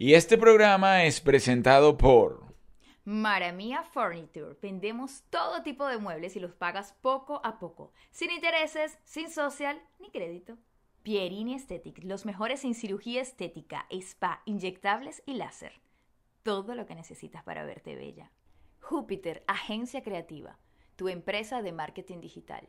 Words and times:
Y 0.00 0.14
este 0.14 0.38
programa 0.38 1.02
es 1.02 1.20
presentado 1.20 1.98
por... 1.98 2.54
Maramia 3.04 3.82
Furniture. 3.82 4.56
Vendemos 4.62 5.24
todo 5.28 5.64
tipo 5.64 5.88
de 5.88 5.98
muebles 5.98 6.36
y 6.36 6.40
los 6.40 6.54
pagas 6.54 6.92
poco 7.00 7.40
a 7.44 7.58
poco, 7.58 7.92
sin 8.12 8.30
intereses, 8.30 8.96
sin 9.02 9.28
social 9.28 9.82
ni 9.98 10.12
crédito. 10.12 10.56
Pierini 11.02 11.54
Aesthetic, 11.54 12.04
los 12.04 12.26
mejores 12.26 12.64
en 12.64 12.74
cirugía 12.74 13.20
estética, 13.20 13.88
spa, 13.90 14.40
inyectables 14.44 15.20
y 15.26 15.34
láser. 15.34 15.72
Todo 16.44 16.76
lo 16.76 16.86
que 16.86 16.94
necesitas 16.94 17.42
para 17.42 17.64
verte 17.64 17.96
bella. 17.96 18.30
Júpiter, 18.80 19.42
agencia 19.48 20.04
creativa, 20.04 20.60
tu 20.94 21.08
empresa 21.08 21.60
de 21.60 21.72
marketing 21.72 22.20
digital. 22.20 22.68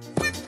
Bueno, 0.00 0.39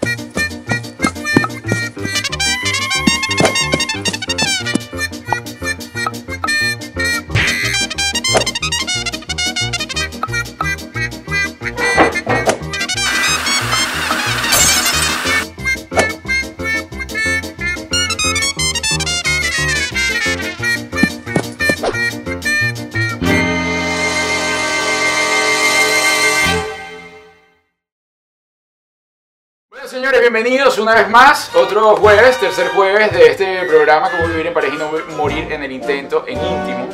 bienvenidos 30.33 30.79
una 30.79 30.95
vez 30.95 31.11
más. 31.11 31.55
Otro 31.55 31.95
jueves, 31.97 32.39
tercer 32.41 32.69
jueves 32.69 33.13
de 33.13 33.27
este 33.27 33.67
programa, 33.67 34.11
Cómo 34.11 34.29
vivir 34.29 34.47
en 34.47 34.55
pareja 34.55 34.75
y 34.77 34.79
no 34.79 34.91
morir 35.15 35.53
en 35.53 35.63
el 35.63 35.71
intento, 35.73 36.25
en 36.27 36.39
íntimo. 36.43 36.89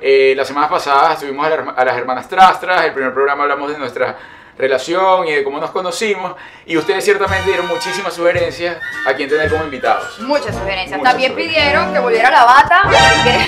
Eh, 0.00 0.34
la 0.36 0.44
semana 0.44 0.68
pasada 0.68 1.14
estuvimos 1.14 1.44
a, 1.44 1.50
la 1.50 1.56
herma- 1.56 1.74
a 1.76 1.84
las 1.84 1.96
hermanas 1.96 2.28
Trastras. 2.28 2.84
El 2.84 2.92
primer 2.92 3.12
programa 3.12 3.42
hablamos 3.42 3.72
de 3.72 3.78
nuestra 3.78 4.16
relación 4.58 5.28
y 5.28 5.32
de 5.32 5.44
cómo 5.44 5.58
nos 5.58 5.70
conocimos. 5.70 6.34
Y 6.64 6.76
ustedes 6.76 7.04
ciertamente 7.04 7.46
dieron 7.46 7.68
muchísimas 7.68 8.14
sugerencias 8.14 8.76
a 9.06 9.14
quien 9.14 9.28
tener 9.28 9.50
como 9.50 9.64
invitados. 9.64 10.18
Muchas 10.20 10.54
sugerencias. 10.54 10.98
Muchas 10.98 11.12
También 11.12 11.32
sugerencias. 11.32 11.64
pidieron 11.64 11.92
que 11.92 11.98
volviera 11.98 12.30
la 12.30 12.44
bata. 12.44 12.82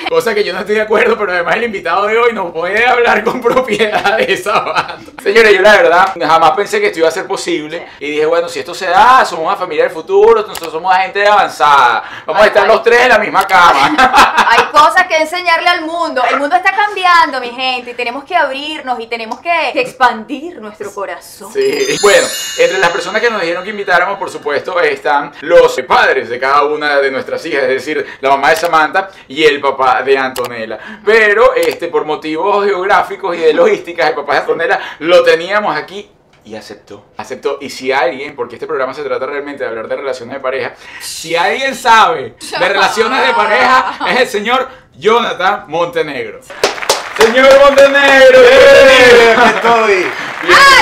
Cosa 0.08 0.34
que 0.34 0.44
yo 0.44 0.52
no 0.52 0.60
estoy 0.60 0.76
de 0.76 0.82
acuerdo, 0.82 1.16
pero 1.18 1.32
además 1.32 1.56
el 1.56 1.64
invitado 1.64 2.06
de 2.06 2.18
hoy 2.18 2.32
nos 2.32 2.52
puede 2.52 2.86
hablar 2.86 3.24
con 3.24 3.40
propiedad 3.42 4.16
de 4.16 4.32
esa 4.32 4.60
banda. 4.60 4.98
Señores, 5.22 5.52
yo 5.54 5.62
la 5.62 5.72
verdad 5.72 6.14
jamás 6.20 6.52
pensé 6.52 6.80
que 6.80 6.86
esto 6.88 7.00
iba 7.00 7.08
a 7.08 7.12
ser 7.12 7.26
posible. 7.26 7.86
Y 7.98 8.10
dije, 8.10 8.26
bueno, 8.26 8.48
si 8.48 8.60
esto 8.60 8.74
se 8.74 8.86
da, 8.86 9.24
somos 9.24 9.46
una 9.46 9.56
familia 9.56 9.84
del 9.84 9.92
futuro, 9.92 10.42
nosotros 10.46 10.72
somos 10.72 10.94
gente 10.96 11.26
avanzada. 11.26 12.04
Vamos 12.26 12.42
a 12.42 12.46
estar 12.46 12.62
ay. 12.64 12.68
los 12.68 12.82
tres 12.82 13.00
en 13.02 13.08
la 13.08 13.18
misma 13.18 13.46
cama. 13.46 13.96
Cosas 14.78 15.06
que 15.06 15.16
enseñarle 15.16 15.68
al 15.68 15.82
mundo. 15.82 16.22
El 16.30 16.38
mundo 16.38 16.56
está 16.56 16.72
cambiando, 16.74 17.40
mi 17.40 17.50
gente, 17.50 17.90
y 17.90 17.94
tenemos 17.94 18.24
que 18.24 18.36
abrirnos 18.36 18.98
y 19.00 19.06
tenemos 19.06 19.40
que, 19.40 19.68
expandir 19.74 20.60
nuestro 20.60 20.92
corazón. 20.92 21.52
Sí. 21.52 21.98
Bueno, 22.02 22.26
entre 22.58 22.78
las 22.78 22.90
personas 22.90 23.20
que 23.20 23.30
nos 23.30 23.40
dijeron 23.40 23.64
que 23.64 23.70
invitáramos, 23.70 24.18
por 24.18 24.30
supuesto, 24.30 24.80
están 24.80 25.32
los 25.42 25.76
padres 25.86 26.28
de 26.28 26.38
cada 26.38 26.64
una 26.64 26.98
de 27.00 27.10
nuestras 27.10 27.44
hijas, 27.46 27.62
es 27.62 27.68
decir, 27.68 28.06
la 28.20 28.30
mamá 28.30 28.50
de 28.50 28.56
Samantha 28.56 29.10
y 29.28 29.44
el 29.44 29.60
papá 29.60 30.02
de 30.02 30.18
Antonella. 30.18 30.78
Pero, 31.04 31.54
este, 31.54 31.88
por 31.88 32.04
motivos 32.04 32.64
geográficos 32.64 33.36
y 33.36 33.40
de 33.40 33.52
logística, 33.52 34.08
el 34.08 34.14
papá 34.14 34.34
de 34.34 34.38
Antonella 34.40 34.80
lo 35.00 35.22
teníamos 35.22 35.76
aquí. 35.76 36.10
Y 36.44 36.54
aceptó, 36.54 37.04
aceptó. 37.16 37.58
Y 37.60 37.70
si 37.70 37.92
alguien, 37.92 38.34
porque 38.34 38.56
este 38.56 38.66
programa 38.66 38.94
se 38.94 39.02
trata 39.02 39.26
realmente 39.26 39.62
de 39.64 39.68
hablar 39.68 39.88
de 39.88 39.96
relaciones 39.96 40.34
de 40.34 40.40
pareja, 40.40 40.74
si 41.00 41.36
alguien 41.36 41.74
sabe 41.74 42.36
de 42.58 42.68
relaciones 42.68 43.26
de 43.26 43.34
pareja, 43.34 43.98
es 44.08 44.20
el 44.20 44.28
señor 44.28 44.68
Jonathan 44.96 45.64
Montenegro. 45.68 46.40
Señor 47.18 47.48
Montenegro, 47.60 48.38
bienvenido. 48.40 49.42
Aquí 49.42 49.54
estoy. 49.56 50.12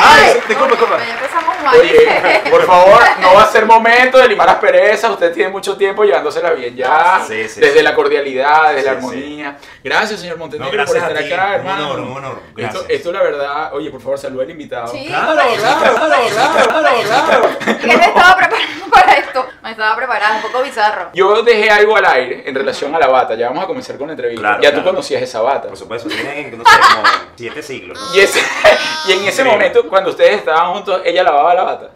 Ay, 0.03 0.35
disculpa, 0.47 0.71
disculpa. 0.77 0.99
Ya 0.99 1.15
empezamos 1.15 1.55
mal. 1.65 1.77
Oye, 1.81 2.43
por 2.51 2.67
favor, 2.67 3.01
no 3.21 3.35
va 3.35 3.43
a 3.43 3.51
ser 3.51 3.65
momento 3.65 4.19
de 4.19 4.29
limar 4.29 4.47
las 4.47 4.57
perezas. 4.57 5.11
Usted 5.11 5.33
tiene 5.33 5.51
mucho 5.51 5.77
tiempo 5.77 6.05
llevándosela 6.05 6.51
bien 6.51 6.77
ya. 6.77 7.23
Sí, 7.27 7.49
sí, 7.49 7.61
desde 7.61 7.79
sí. 7.79 7.83
la 7.83 7.95
cordialidad, 7.95 8.69
desde 8.75 8.85
la 8.85 8.91
armonía. 8.93 9.57
Gracias, 9.83 10.21
señor 10.21 10.37
Montenegro, 10.37 10.71
No, 10.71 10.77
gracias 10.77 11.03
por 11.03 11.11
estar 11.11 11.25
a 11.25 11.27
ti. 11.27 11.33
acá, 11.33 11.47
Un 11.47 11.55
hermano. 11.55 11.91
honor, 11.91 12.01
un 12.01 12.17
honor. 12.19 12.33
Esto, 12.45 12.53
Gracias. 12.55 12.85
esto, 12.89 13.13
la 13.13 13.23
verdad, 13.23 13.75
oye, 13.75 13.91
por 13.91 14.01
favor, 14.03 14.19
saluda 14.19 14.43
al 14.45 14.51
invitado. 14.51 14.89
Sí. 14.89 15.07
Claro, 15.09 15.33
claro, 15.33 15.51
claro, 15.57 15.95
claro, 15.95 16.69
claro, 16.69 17.03
claro. 17.07 17.49
No 17.83 17.93
estaba 17.93 18.37
preparando 18.37 18.87
para 18.93 19.13
esto. 19.15 19.49
Estaba 19.67 19.97
preparada, 19.97 20.37
un 20.37 20.43
poco 20.43 20.63
bizarro. 20.63 21.11
Yo 21.13 21.43
dejé 21.43 21.71
algo 21.71 21.97
al 21.97 22.05
aire 22.07 22.45
en 22.47 22.55
relación 22.55 22.95
a 22.95 22.99
la 22.99 23.09
bata. 23.09 23.35
Ya 23.35 23.49
vamos 23.49 23.65
a 23.65 23.67
comenzar 23.67 23.97
con 23.99 24.07
la 24.07 24.13
entrevista. 24.13 24.41
Claro, 24.41 24.63
ya 24.63 24.75
tú 24.75 24.85
conocías 24.85 25.23
esa 25.23 25.41
bata. 25.41 25.69
Por 25.69 25.77
supuesto, 25.77 26.09
tienen, 26.09 26.57
no 26.57 26.65
sé, 26.65 26.71
como 26.95 27.03
siete 27.35 27.63
siglos. 27.63 27.99
¿no? 27.99 28.17
Y, 28.17 28.21
ese, 28.21 28.39
y 29.09 29.13
en 29.13 29.19
ese 29.19 29.43
Increíble. 29.43 29.51
momento, 29.53 29.89
cuando 29.89 30.11
ustedes 30.11 30.37
estaban 30.39 30.73
juntos, 30.75 31.03
ella 31.05 31.23
lavaba 31.23 31.55
la 31.55 31.63
bata. 31.65 31.91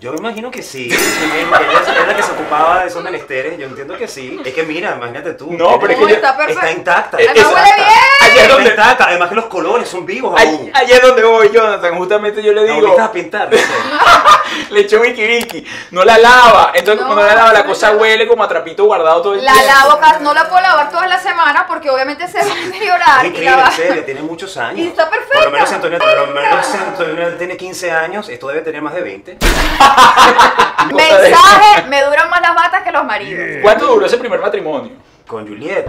Yo 0.00 0.10
me 0.12 0.18
imagino 0.18 0.50
que 0.50 0.62
sí. 0.62 0.88
Ella 0.92 2.00
es 2.02 2.06
la 2.08 2.16
que 2.16 2.22
se 2.24 2.32
ocupaba 2.32 2.80
de 2.80 2.88
esos 2.88 3.04
menesteres. 3.04 3.56
Yo 3.56 3.66
entiendo 3.66 3.96
que 3.96 4.08
sí. 4.08 4.40
Es 4.44 4.52
que 4.52 4.64
mira, 4.64 4.96
imagínate 4.96 5.34
tú. 5.34 5.52
No, 5.52 5.78
pero 5.78 5.92
es 5.92 5.98
que 6.06 6.12
está. 6.14 6.44
Está 6.48 6.72
intacta. 6.72 7.18
Esa- 7.18 7.32
huele 7.32 7.74
bien. 7.76 8.21
Allá 8.32 8.42
es 8.42 8.48
donde, 8.48 8.70
intacta. 8.70 9.04
Además 9.06 9.28
que 9.28 9.34
los 9.34 9.44
colores 9.46 9.88
son 9.88 10.04
vivos 10.06 10.38
aún. 10.40 10.70
ahí 10.74 10.90
es 10.90 11.02
donde 11.02 11.22
voy, 11.24 11.50
Jonathan. 11.52 11.96
Justamente 11.96 12.42
yo 12.42 12.52
le 12.52 12.64
digo, 12.64 12.86
Ahorita 12.86 13.04
a 13.04 13.12
pintar. 13.12 13.48
le 14.70 14.80
echó 14.80 15.00
Vicky 15.00 15.24
Vicky, 15.26 15.66
no 15.90 16.04
la 16.04 16.18
lava. 16.18 16.72
Entonces, 16.74 17.04
No, 17.06 17.14
no 17.14 17.22
la 17.22 17.34
lava, 17.34 17.52
la 17.52 17.64
cosa 17.64 17.90
la- 17.92 17.96
huele 17.98 18.26
como 18.28 18.42
a 18.44 18.48
trapito 18.48 18.84
guardado 18.84 19.22
todo 19.22 19.34
el 19.34 19.44
La 19.44 19.52
tiempo. 19.52 19.68
lavo, 19.72 20.00
ca- 20.00 20.18
no 20.20 20.34
la 20.34 20.48
puedo 20.48 20.60
lavar 20.60 20.90
toda 20.90 21.06
la 21.06 21.18
semana 21.18 21.66
porque 21.66 21.90
obviamente 21.90 22.26
se 22.28 22.38
va 22.38 22.44
a 22.52 22.54
deteriorar. 22.66 23.24
Es 23.24 23.30
increíble, 23.30 23.56
la 23.56 23.66
en 23.66 23.72
serio, 23.72 24.04
tiene 24.04 24.22
muchos 24.22 24.56
años. 24.56 24.78
Y 24.78 24.88
está 24.88 25.08
perfecta. 25.08 25.34
Por 25.34 25.44
lo 25.44 25.50
menos 25.50 25.72
Antonio, 25.72 25.98
por 25.98 26.14
lo 26.16 26.26
menos 26.28 26.66
Antonio 26.74 27.36
tiene 27.36 27.56
15 27.56 27.90
años, 27.92 28.28
esto 28.28 28.48
debe 28.48 28.60
tener 28.62 28.82
más 28.82 28.94
de 28.94 29.02
20. 29.02 29.38
Mensaje, 30.94 31.82
me 31.88 32.02
duran 32.02 32.28
más 32.30 32.40
las 32.40 32.54
batas 32.54 32.82
que 32.82 32.90
los 32.92 33.04
maridos. 33.04 33.58
¿Cuánto 33.62 33.86
duró 33.86 34.06
ese 34.06 34.18
primer 34.18 34.40
matrimonio? 34.40 34.92
Con 35.32 35.48
Juliet. 35.48 35.86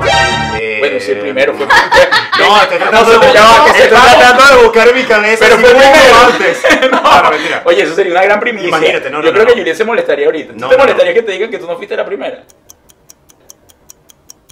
Eh, 0.57 0.77
Bueno, 0.79 0.99
sí, 1.01 1.11
el 1.11 1.17
primero 1.19 1.53
fue. 1.53 1.67
No, 2.39 2.61
estoy 2.61 2.77
tratando, 2.77 3.19
de, 3.19 3.27
se 3.73 3.87
tratando 3.89 4.63
buscar 4.63 4.87
en 4.87 4.95
mi 4.95 5.03
cabeza. 5.03 5.45
Pero 5.45 5.57
fue 5.59 5.69
primero. 5.69 6.15
antes. 6.31 6.63
No, 6.91 7.23
no, 7.23 7.29
mentira. 7.29 7.61
Oye, 7.65 7.83
eso 7.83 7.93
sería 7.93 8.13
una 8.13 8.23
gran 8.23 8.39
primicia. 8.39 8.69
Imagínate, 8.69 9.09
no, 9.09 9.19
no, 9.19 9.25
Yo 9.25 9.31
creo 9.33 9.43
no, 9.43 9.51
que. 9.51 9.59
Juliet 9.59 9.75
se 9.75 9.83
molestaría 9.83 10.25
ahorita. 10.27 10.53
¿Tú 10.53 10.59
No, 10.59 10.69
te 10.69 10.77
molestaría 10.77 11.13
que 11.13 11.21
te 11.23 11.31
digan 11.33 11.51
que 11.51 11.59
tú 11.59 11.67
no 11.67 11.75
fuiste 11.75 11.95
la 11.97 12.05
primera? 12.05 12.43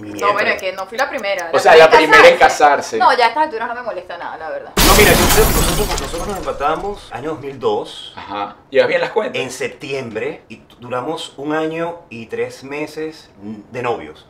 No, 0.02 0.32
bueno, 0.32 0.50
es 0.50 0.60
que 0.60 0.72
no 0.72 0.86
fui 0.86 0.98
la 0.98 1.08
primera. 1.08 1.50
O 1.52 1.58
sea, 1.58 1.76
la 1.76 1.88
primera 1.90 2.28
en 2.28 2.38
casarse. 2.38 2.98
No, 2.98 3.16
ya 3.16 3.26
a 3.26 3.28
estas 3.28 3.44
alturas 3.44 3.68
no 3.68 3.74
me 3.74 3.82
molesta 3.82 4.18
nada, 4.18 4.36
la 4.36 4.50
verdad. 4.50 4.72
No, 4.86 4.94
mira, 4.96 5.12
yo 5.12 5.26
creo 5.34 5.46
que 5.46 5.52
nosotros, 5.52 6.00
nosotros 6.00 6.28
nos 6.28 6.38
empatamos 6.38 7.12
año 7.12 7.30
2002, 7.30 8.14
Ajá. 8.16 8.56
¿Llevas 8.70 8.88
bien 8.88 9.00
las 9.00 9.10
cuentas? 9.10 9.42
en 9.42 9.50
septiembre, 9.50 10.42
y 10.48 10.62
duramos 10.80 11.34
un 11.36 11.54
año 11.54 12.00
y 12.10 12.26
tres 12.26 12.64
meses 12.64 13.30
de 13.40 13.82
novios. 13.82 14.26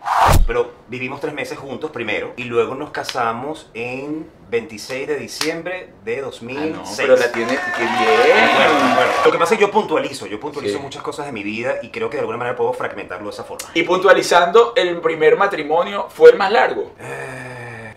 Pero 0.46 0.72
vivimos 0.88 1.20
tres 1.20 1.34
meses 1.34 1.58
juntos 1.58 1.90
primero, 1.90 2.32
y 2.36 2.44
luego 2.44 2.74
nos 2.74 2.90
casamos 2.90 3.68
en 3.74 4.30
26 4.62 5.08
de 5.08 5.16
diciembre 5.16 5.88
de 6.04 6.18
Ah, 6.18 6.22
2006. 6.24 6.76
no, 6.76 6.82
pero 6.96 7.16
la 7.16 7.32
tiene. 7.32 7.52
¡Qué 7.52 7.84
Bueno, 7.84 7.96
bien! 8.22 8.94
bueno. 8.94 9.12
Lo 9.24 9.32
que 9.32 9.38
pasa 9.38 9.54
es 9.54 9.58
que 9.58 9.64
yo 9.64 9.70
puntualizo, 9.70 10.26
yo 10.26 10.38
puntualizo 10.38 10.76
Sí. 10.76 10.82
muchas 10.82 11.02
cosas 11.02 11.24
de 11.24 11.32
mi 11.32 11.42
vida 11.42 11.76
y 11.82 11.88
creo 11.88 12.10
que 12.10 12.16
de 12.18 12.20
alguna 12.20 12.36
manera 12.36 12.54
puedo 12.54 12.74
fragmentarlo 12.74 13.24
de 13.28 13.32
esa 13.32 13.44
forma. 13.44 13.70
Y 13.72 13.82
puntualizando, 13.84 14.74
el 14.76 15.00
primer 15.00 15.38
matrimonio 15.38 16.06
fue 16.10 16.32
el 16.32 16.36
más 16.36 16.52
largo. 16.52 16.92
Eh, 17.00 17.94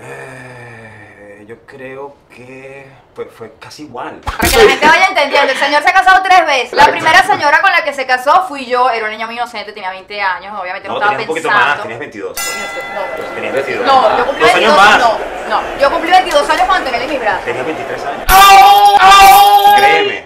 eh, 0.00 1.44
yo 1.46 1.56
creo 1.68 2.16
que 2.34 2.86
fue, 3.14 3.26
fue 3.26 3.52
casi 3.60 3.82
igual. 3.82 4.20
Para 4.24 4.38
que 4.38 4.56
la 4.56 4.70
gente 4.70 4.86
vaya 4.86 5.06
entendiendo, 5.08 5.52
el 5.52 5.58
señor 5.58 5.82
se 5.82 5.90
ha 5.90 5.92
casado 5.92 6.22
tres 6.22 6.46
veces. 6.46 6.72
La 6.72 6.86
primera 6.86 7.22
señora 7.22 7.60
con 7.60 7.70
la 7.70 7.84
que 7.84 7.92
se 7.92 8.06
casó 8.06 8.46
fui 8.48 8.64
yo, 8.66 8.90
era 8.90 9.04
una 9.04 9.12
niña 9.12 9.26
muy 9.26 9.34
inocente, 9.34 9.72
tenía 9.72 9.90
20 9.90 10.20
años, 10.20 10.58
obviamente 10.58 10.88
no, 10.88 10.94
No, 10.94 11.00
estaba 11.00 11.12
tenías 11.12 11.28
un 11.28 11.34
poquito 11.34 11.48
pensando. 11.48 11.74
más, 11.74 11.82
tenías 11.82 12.00
22. 12.00 12.36
No, 12.38 13.34
Tenías 13.34 13.52
22. 13.54 13.86
No, 13.86 14.18
yo 14.18 14.26
cumplí 14.26 14.44
Dos 14.44 14.54
22 14.54 14.54
años 14.54 14.76
más. 14.76 14.98
No, 14.98 15.18
no, 15.48 15.78
yo 15.80 15.90
cumplí 15.90 16.10
22 16.10 16.50
años 16.50 16.66
cuando 16.66 16.90
tenía 16.90 17.04
en 17.04 17.10
mis 17.10 17.20
brazos. 17.20 17.44
Tenías 17.44 17.66
23 17.66 18.04
años. 18.04 18.22
¡Oh! 18.32 19.74
Créeme. 19.76 20.24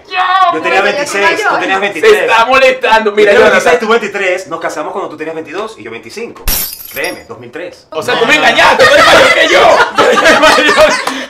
Yo 0.53 0.61
tenía 0.61 0.83
26, 0.83 1.49
tú 1.49 1.59
tenías 1.59 1.81
23. 1.81 2.13
Se 2.13 2.21
está 2.27 2.45
molestando. 2.45 3.13
Mira, 3.13 3.33
yo 3.33 3.39
Jonathan. 3.39 3.63
26, 3.65 3.81
tú 3.81 3.89
23. 3.89 4.47
Nos 4.49 4.61
casamos 4.61 4.93
cuando 4.93 5.11
tú 5.11 5.17
tenías 5.17 5.35
22 5.35 5.79
y 5.79 5.83
yo 5.83 5.91
25. 5.91 6.45
Créeme, 6.93 7.25
2003. 7.25 7.87
O 7.91 8.03
sea, 8.03 8.19
tú 8.19 8.27
me 8.27 8.37
engañaste, 8.37 8.85
tú 8.85 8.93
eres 8.95 9.07
mayor 9.07 9.35
que 9.35 9.49
yo. 9.49 9.79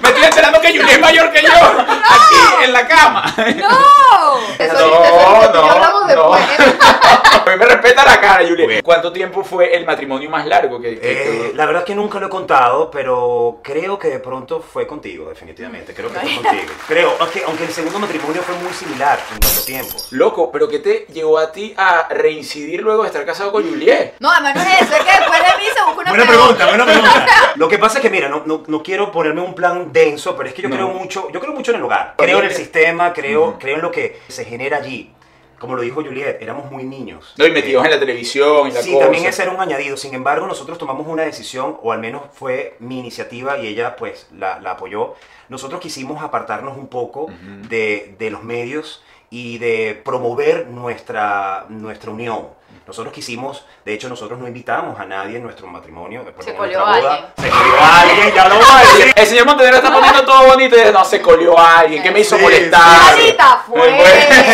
Me 0.01 0.09
estoy 0.09 0.25
enterando 0.25 0.61
que 0.61 0.69
Julie 0.69 0.93
es 0.93 1.01
mayor 1.01 1.31
que 1.33 1.43
yo. 1.43 1.49
Aquí, 1.53 2.65
en 2.65 2.73
la 2.73 2.87
cama. 2.89 3.35
¡No! 3.37 4.39
Eso, 4.59 4.73
No, 4.75 5.05
eso, 5.05 5.53
no, 5.53 5.71
hablamos 5.71 6.03
no. 6.03 6.07
después. 6.37 6.43
A 7.43 7.51
mí 7.55 7.57
me 7.59 7.65
respeta 7.67 8.05
la 8.05 8.21
cara, 8.21 8.45
Juliet. 8.47 8.69
Bien. 8.69 8.83
¿Cuánto 8.83 9.13
tiempo 9.13 9.43
fue 9.43 9.75
el 9.77 9.85
matrimonio 9.85 10.31
más 10.31 10.47
largo 10.47 10.81
que, 10.81 10.99
que- 10.99 11.13
Eh, 11.13 11.49
que- 11.51 11.57
la 11.57 11.67
verdad 11.67 11.83
es 11.83 11.87
que 11.87 11.95
nunca 11.95 12.19
lo 12.21 12.27
he 12.27 12.31
contado, 12.31 12.91
pero 12.91 13.59
creo 13.63 13.99
que 13.99 14.09
de 14.09 14.21
pronto 14.21 14.61
fue 14.63 14.87
contigo, 14.87 15.29
definitivamente. 15.29 15.93
Creo 15.93 16.11
que 16.13 16.21
fue 16.21 16.35
contigo. 16.43 16.73
Creo, 16.87 17.15
aunque, 17.19 17.43
aunque 17.47 17.65
el 17.65 17.73
segundo 17.73 17.99
matrimonio 17.99 18.43
fue 18.43 18.55
muy 18.57 18.73
similar 18.73 19.19
en 19.33 19.39
cuanto 19.41 19.61
a 19.61 19.65
tiempo. 19.65 19.95
Loco, 20.11 20.51
pero 20.53 20.69
¿qué 20.69 20.79
te 20.79 21.07
llevó 21.13 21.39
a 21.39 21.51
ti 21.51 21.75
a 21.77 22.07
reincidir 22.11 22.81
luego 22.81 23.03
de 23.03 23.09
estar 23.09 23.25
casado 23.27 23.51
con 23.53 23.69
Juliet? 23.69 24.15
No, 24.21 24.31
además 24.31 24.55
no 24.55 24.63
es 24.63 24.83
eso, 24.83 24.95
es 24.97 25.05
que 25.05 25.19
después 25.19 25.39
de 25.41 25.59
mí 25.59 25.65
se 25.75 25.83
busca 25.85 26.01
una 26.01 26.11
Buena 26.11 26.27
pregunta, 26.27 26.67
buena 26.67 26.85
pregunta. 26.85 27.27
Lo 27.57 27.69
que 27.69 27.79
pasa 27.79 27.99
es 27.99 28.03
que, 28.03 28.11
mira, 28.11 28.29
no, 28.29 28.43
no, 28.47 28.62
no 28.67 28.83
quiero 28.83 29.11
ponerme 29.13 29.41
un 29.41 29.55
plan 29.55 29.93
denso, 29.93 30.37
pero 30.37 30.49
es 30.49 30.55
que 30.55 30.63
yo 30.63 30.69
No. 30.69 30.77
creo 30.77 30.89
mucho, 30.89 31.31
yo 31.33 31.41
creo 31.41 31.53
mucho 31.53 31.71
en 31.73 31.79
el 31.79 31.83
hogar. 31.85 32.15
Creo 32.17 32.39
en 32.41 32.45
el 32.47 32.53
sistema, 32.53 33.13
creo, 33.13 33.59
creo 33.59 33.77
en 33.77 33.83
lo 33.83 33.91
que 33.91 34.21
se 34.29 34.45
genera 34.45 34.79
allí. 34.79 35.13
Como 35.59 35.77
lo 35.77 35.83
dijo 35.83 36.03
Juliet, 36.03 36.39
éramos 36.43 36.69
muy 36.73 36.83
niños. 36.83 37.35
No, 37.39 37.47
y 37.47 37.53
metidos 37.53 37.85
en 37.85 37.93
la 37.93 38.01
televisión 38.01 38.67
y 38.67 38.73
la 38.73 38.83
Sí, 38.83 38.91
cosa. 38.93 39.05
también 39.05 39.27
ese 39.27 39.43
era 39.43 39.53
un 39.53 39.61
añadido. 39.61 39.97
Sin 39.97 40.13
embargo, 40.13 40.45
nosotros 40.49 40.77
tomamos 40.77 41.07
una 41.07 41.23
decisión, 41.23 41.79
o 41.83 41.93
al 41.93 42.01
menos 42.01 42.23
fue 42.33 42.75
mi 42.81 42.99
iniciativa 42.99 43.59
y 43.59 43.69
ella 43.69 43.95
pues 43.95 44.27
la, 44.37 44.59
la 44.59 44.73
apoyó. 44.73 45.15
Nosotros 45.49 45.81
quisimos 45.81 46.21
apartarnos 46.21 46.77
un 46.77 46.89
poco 46.89 47.29
de, 47.69 48.17
de 48.19 48.31
los 48.33 48.43
medios 48.43 49.05
y 49.31 49.59
de 49.59 50.01
promover 50.05 50.67
nuestra, 50.67 51.67
nuestra 51.69 52.11
unión. 52.11 52.49
Nosotros 52.93 53.15
quisimos, 53.15 53.65
de 53.87 53.95
hecho 53.95 54.07
nosotros 54.11 54.39
no 54.39 54.47
invitamos 54.47 55.01
a 55.01 55.07
nadie 55.07 55.39
en 55.39 55.43
nuestro 55.45 55.67
matrimonio. 55.67 56.23
perdón, 56.25 56.43
Se 56.45 56.55
colió 56.55 56.79
nuestra 56.85 56.95
a 57.15 57.17
boda. 57.17 57.33
Se 57.39 57.49
colió 57.49 57.81
a 57.81 58.01
alguien, 58.03 58.35
ya 58.35 58.49
lo 58.51 58.55
voy 58.57 58.65
a 58.71 58.79
decir. 58.81 59.13
El 59.17 59.27
señor 59.27 59.47
Montenegro 59.47 59.77
está 59.79 59.91
poniendo 59.95 60.25
todo 60.27 60.47
bonito 60.49 60.77
y 60.77 60.79
dice, 60.79 60.93
no, 60.93 61.03
se 61.03 61.23
colió 61.23 61.59
a 61.59 61.79
alguien, 61.79 62.03
que 62.03 62.11
me 62.11 62.21
hizo 62.21 62.37
Sí, 62.37 62.43
molestar. 62.43 62.83
Maldita 63.15 63.65
fue. 63.67 64.05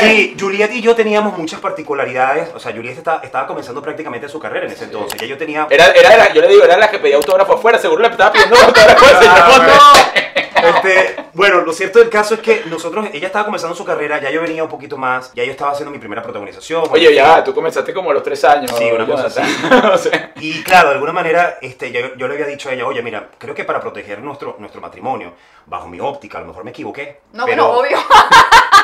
Sí, 0.00 0.36
Juliet 0.38 0.70
y 0.72 0.80
yo 0.80 0.94
teníamos 0.94 1.36
muchas 1.36 1.58
particularidades. 1.58 2.50
O 2.54 2.60
sea, 2.60 2.70
Juliet 2.72 2.96
estaba, 2.96 3.22
estaba 3.24 3.48
comenzando 3.48 3.82
prácticamente 3.82 4.28
su 4.28 4.38
carrera 4.38 4.66
en 4.66 4.72
ese 4.72 4.84
entonces. 4.84 5.20
Ya 5.20 5.26
yo 5.26 5.36
tenía 5.36 5.66
Era, 5.68 5.86
era, 5.88 6.14
era- 6.14 6.32
yo 6.32 6.40
le 6.40 6.46
digo, 6.46 6.62
era 6.62 6.76
la 6.76 6.88
que 6.88 7.00
pedía 7.00 7.16
autógrafo 7.16 7.54
afuera, 7.54 7.76
seguro 7.80 8.02
le 8.02 8.08
estaba 8.08 8.30
pidiendo 8.30 8.54
autógrafo 8.64 9.04
al 9.04 9.18
señor 9.18 9.34
Ah, 9.36 9.48
Montenegro. 9.48 9.82
Este, 10.62 11.16
bueno, 11.34 11.60
lo 11.62 11.72
cierto 11.72 11.98
del 11.98 12.10
caso 12.10 12.34
es 12.34 12.40
que 12.40 12.64
nosotros, 12.66 13.06
ella 13.12 13.26
estaba 13.26 13.44
comenzando 13.44 13.74
su 13.74 13.84
carrera, 13.84 14.20
ya 14.20 14.30
yo 14.30 14.40
venía 14.40 14.62
un 14.62 14.68
poquito 14.68 14.96
más, 14.96 15.32
ya 15.34 15.44
yo 15.44 15.50
estaba 15.50 15.72
haciendo 15.72 15.90
mi 15.90 15.98
primera 15.98 16.22
protagonización. 16.22 16.84
Oye, 16.90 17.14
ya, 17.14 17.42
tú 17.44 17.54
comenzaste 17.54 17.92
como 17.94 18.10
a 18.10 18.14
los 18.14 18.22
tres 18.22 18.44
años. 18.44 18.70
Sí, 18.76 18.90
una 18.90 19.06
cosa. 19.06 19.28
O 19.92 19.98
sea, 19.98 20.32
Y 20.40 20.62
claro, 20.62 20.88
de 20.88 20.94
alguna 20.94 21.12
manera, 21.12 21.58
este, 21.60 21.90
yo, 21.92 22.14
yo 22.16 22.28
le 22.28 22.34
había 22.34 22.46
dicho 22.46 22.68
a 22.68 22.72
ella, 22.72 22.86
oye, 22.86 23.02
mira, 23.02 23.28
creo 23.38 23.54
que 23.54 23.64
para 23.64 23.80
proteger 23.80 24.20
nuestro, 24.20 24.56
nuestro 24.58 24.80
matrimonio, 24.80 25.34
bajo 25.66 25.88
mi 25.88 26.00
óptica, 26.00 26.38
a 26.38 26.40
lo 26.42 26.48
mejor 26.48 26.64
me 26.64 26.70
equivoqué. 26.70 27.20
No, 27.32 27.44
pero- 27.46 27.68
bueno, 27.68 27.78
obvio. 27.80 27.98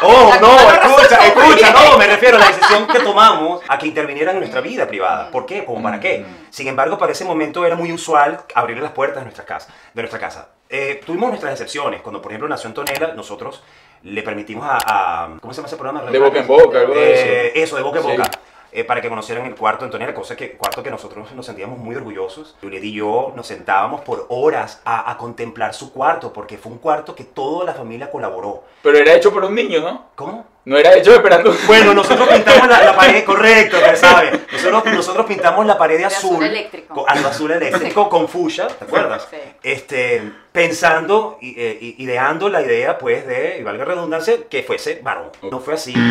Oh, 0.02 0.32
no, 0.40 0.56
escucha, 0.70 1.26
escucha, 1.26 1.72
no, 1.72 1.96
me 1.96 2.06
refiero 2.06 2.36
a 2.36 2.40
la 2.40 2.46
decisión 2.48 2.86
que 2.88 2.98
tomamos 2.98 3.62
a 3.68 3.78
que 3.78 3.86
intervinieran 3.86 4.34
en 4.34 4.40
nuestra 4.40 4.60
vida 4.60 4.86
privada. 4.86 5.30
¿Por 5.30 5.46
qué? 5.46 5.64
¿Cómo 5.64 5.82
para 5.82 6.00
qué? 6.00 6.26
Sin 6.50 6.66
embargo, 6.68 6.98
para 6.98 7.12
ese 7.12 7.24
momento 7.24 7.64
era 7.64 7.76
muy 7.76 7.92
usual 7.92 8.40
abrirle 8.54 8.82
las 8.82 8.92
puertas 8.92 9.18
de 9.18 9.24
nuestra 9.24 9.44
casa. 9.44 9.72
De 9.94 10.02
nuestra 10.02 10.18
casa. 10.18 10.48
Eh, 10.76 11.00
tuvimos 11.06 11.28
nuestras 11.28 11.52
excepciones. 11.52 12.02
Cuando, 12.02 12.20
por 12.20 12.32
ejemplo, 12.32 12.48
nació 12.48 12.66
Antonella, 12.66 13.12
nosotros 13.14 13.62
le 14.02 14.22
permitimos 14.24 14.66
a, 14.68 14.78
a- 15.24 15.38
¿cómo 15.40 15.52
se 15.54 15.58
llama 15.58 15.68
ese 15.68 15.76
programa? 15.76 16.02
De 16.10 16.18
boca 16.18 16.40
en 16.40 16.46
boca, 16.48 16.80
algo 16.80 16.94
de 16.94 17.46
Eh, 17.48 17.52
eso, 17.62 17.76
de 17.76 17.82
boca 17.82 17.98
en 18.00 18.04
Sí. 18.04 18.10
boca. 18.16 18.30
eh, 18.76 18.82
para 18.82 19.00
que 19.00 19.08
conocieran 19.08 19.46
el 19.46 19.54
cuarto 19.54 19.84
de 19.84 19.86
Antonella, 19.86 20.12
cosa 20.12 20.34
que, 20.34 20.56
cuarto 20.56 20.82
que 20.82 20.90
nosotros 20.90 21.30
nos 21.30 21.46
sentíamos 21.46 21.78
muy 21.78 21.94
orgullosos. 21.94 22.56
Juliet 22.60 22.82
y 22.82 22.92
yo 22.94 23.32
nos 23.36 23.46
sentábamos 23.46 24.00
por 24.00 24.26
horas 24.30 24.82
a, 24.84 25.08
a 25.12 25.16
contemplar 25.16 25.74
su 25.74 25.92
cuarto, 25.92 26.32
porque 26.32 26.58
fue 26.58 26.72
un 26.72 26.78
cuarto 26.78 27.14
que 27.14 27.22
toda 27.22 27.64
la 27.66 27.72
familia 27.74 28.10
colaboró. 28.10 28.64
Pero 28.82 28.98
era 28.98 29.14
hecho 29.14 29.32
por 29.32 29.44
un 29.44 29.54
niño, 29.54 29.80
¿no? 29.80 30.06
¿Cómo? 30.16 30.44
No 30.66 30.78
era 30.78 30.94
hecho 30.94 31.12
esperando. 31.14 31.54
Bueno, 31.66 31.92
nosotros 31.92 32.26
pintamos 32.28 32.68
la, 32.68 32.82
la 32.82 32.96
pared, 32.96 33.22
correcto, 33.24 33.76
ya 33.78 33.94
sabes. 33.96 34.40
Nosotros, 34.50 34.84
nosotros 34.94 35.26
pintamos 35.26 35.66
la 35.66 35.76
pared 35.76 35.94
de 35.96 36.00
De 36.00 36.04
azul. 36.06 36.36
azul 36.36 36.44
eléctrico. 36.46 36.94
con- 36.94 37.08
azul 37.26 37.50
eléctrico 37.50 38.08
con 38.08 38.28
fuchsia, 38.28 38.68
¿te 38.68 38.84
acuerdas? 38.84 39.28
Sí. 39.30 39.36
Este, 39.62 40.22
pensando 40.52 41.36
y 41.42 41.54
eh, 41.60 41.78
y- 41.80 42.02
ideando 42.02 42.48
la 42.48 42.62
idea, 42.62 42.96
pues, 42.96 43.26
de, 43.26 43.58
y 43.58 43.62
valga 43.62 43.84
redundancia, 43.84 44.36
que 44.48 44.62
fuese 44.62 45.00
varón. 45.02 45.30
No 45.50 45.60
fue 45.60 45.74
así. 45.74 45.92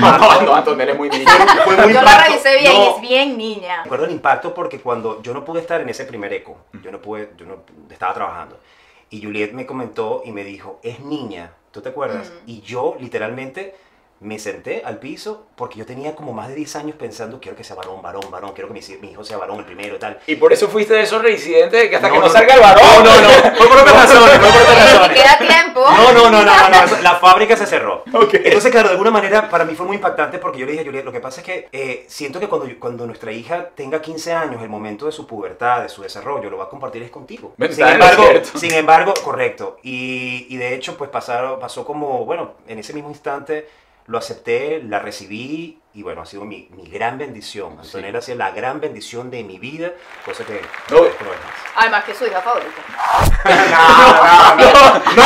No, 0.00 0.42
no, 0.42 0.54
Antonella 0.54 0.92
es 0.92 0.98
muy 0.98 1.08
niño. 1.10 1.24
Fue 1.64 1.76
muy 1.76 1.92
Yo 1.92 2.02
la 2.02 2.24
revisé 2.24 2.58
bien 2.58 2.72
No, 2.72 2.84
y 2.84 2.88
es 2.88 3.00
bien 3.02 3.38
niña. 3.38 3.76
me 3.78 3.82
acuerdo 3.84 4.04
el 4.06 4.12
impacto 4.12 4.54
porque 4.54 4.80
cuando 4.80 5.22
yo 5.22 5.34
no 5.34 5.44
pude 5.44 5.60
estar 5.60 5.80
en 5.80 5.88
ese 5.90 6.04
primer 6.04 6.32
eco, 6.32 6.56
yo 6.82 6.90
no 6.90 7.00
pude, 7.00 7.30
yo 7.36 7.44
no 7.46 7.62
estaba 7.90 8.14
trabajando. 8.14 8.58
Y 9.10 9.22
Juliet 9.22 9.52
me 9.52 9.66
comentó 9.66 10.22
y 10.24 10.32
me 10.32 10.42
dijo, 10.44 10.80
es 10.82 11.00
niña, 11.00 11.52
¿tú 11.70 11.80
te 11.80 11.88
acuerdas? 11.90 12.32
Y 12.46 12.60
yo 12.62 12.96
literalmente 12.98 13.74
me 14.20 14.38
senté 14.38 14.82
al 14.84 14.98
piso 14.98 15.46
porque 15.56 15.78
yo 15.78 15.86
tenía 15.86 16.14
como 16.14 16.34
más 16.34 16.48
de 16.48 16.54
10 16.54 16.76
años 16.76 16.96
pensando, 16.96 17.40
quiero 17.40 17.56
que 17.56 17.64
sea 17.64 17.74
varón, 17.74 18.02
varón, 18.02 18.30
varón, 18.30 18.52
quiero 18.52 18.68
que 18.68 18.74
mi, 18.74 18.80
mi 19.00 19.12
hijo 19.12 19.24
sea 19.24 19.38
varón 19.38 19.60
el 19.60 19.64
primero 19.64 19.96
y 19.96 19.98
tal. 19.98 20.18
Y 20.26 20.36
por 20.36 20.52
eso 20.52 20.68
fuiste 20.68 20.92
de 20.92 21.02
esos 21.02 21.22
reincidentes 21.22 21.80
de 21.80 21.88
que 21.88 21.96
hasta 21.96 22.08
No, 22.08 22.14
que 22.14 22.20
no, 22.20 22.26
no, 22.26 22.32
salga 22.32 22.54
el 22.54 22.60
varón. 22.60 22.82
No, 22.84 23.02
no, 23.04 23.20
no, 23.20 23.56
fue 23.56 23.66
por 23.68 23.78
otras 23.78 23.94
razones, 23.96 24.38
fue 24.38 24.48
por 24.50 24.60
otras 24.62 24.78
Ni 24.78 24.92
razones. 24.92 25.22
queda 25.22 25.38
tiempo. 25.38 25.84
No, 26.44 26.68
no, 26.68 27.00
la 27.02 27.16
fábrica 27.16 27.56
se 27.56 27.66
cerró. 27.66 28.04
Ok. 28.12 28.34
Entonces, 28.34 28.70
claro, 28.70 28.88
de 28.88 28.92
alguna 28.92 29.10
manera 29.10 29.48
para 29.48 29.64
mí 29.64 29.74
fue 29.74 29.86
muy 29.86 29.96
impactante 29.96 30.38
porque 30.38 30.58
yo 30.58 30.66
le 30.66 30.72
dije 30.72 30.82
a 30.82 30.86
Juliet, 30.86 31.04
lo 31.04 31.12
que 31.12 31.20
pasa 31.20 31.40
es 31.40 31.46
que 31.46 31.68
eh, 31.72 32.04
siento 32.08 32.40
que 32.40 32.48
cuando, 32.48 32.68
cuando 32.78 33.06
nuestra 33.06 33.32
hija 33.32 33.70
tenga 33.74 34.00
15 34.00 34.32
años, 34.32 34.62
el 34.62 34.68
momento 34.68 35.06
de 35.06 35.12
su 35.12 35.26
pubertad, 35.26 35.82
de 35.82 35.88
su 35.88 36.02
desarrollo, 36.02 36.50
lo 36.50 36.58
va 36.58 36.64
a 36.64 36.68
compartir 36.68 37.02
es 37.02 37.10
contigo. 37.10 37.54
Sin 37.70 37.86
embargo, 37.86 38.24
sin 38.54 38.72
embargo, 38.74 39.14
correcto. 39.22 39.78
Y, 39.82 40.46
y 40.48 40.56
de 40.56 40.74
hecho, 40.74 40.96
pues 40.96 41.10
pasaron, 41.10 41.58
pasó 41.58 41.84
como, 41.84 42.24
bueno, 42.24 42.54
en 42.68 42.78
ese 42.78 42.92
mismo 42.92 43.08
instante 43.10 43.68
lo 44.06 44.18
acepté, 44.18 44.82
la 44.82 44.98
recibí 44.98 45.79
y 45.92 46.02
bueno, 46.02 46.22
ha 46.22 46.26
sido 46.26 46.44
mi, 46.44 46.68
mi 46.76 46.88
gran 46.88 47.18
bendición. 47.18 47.76
Antonella 47.80 48.18
ha 48.18 48.22
sido 48.22 48.38
la 48.38 48.50
gran 48.52 48.80
bendición 48.80 49.30
de 49.30 49.42
mi 49.44 49.58
vida, 49.58 49.92
cosa 50.24 50.44
que 50.44 50.60
No. 50.90 50.96
lo 50.98 51.02
demás. 51.04 51.18
Además 51.76 52.04
que 52.04 52.12
es 52.12 52.18
su 52.18 52.26
hija 52.26 52.40
favorita. 52.40 52.70
No, 55.16 55.24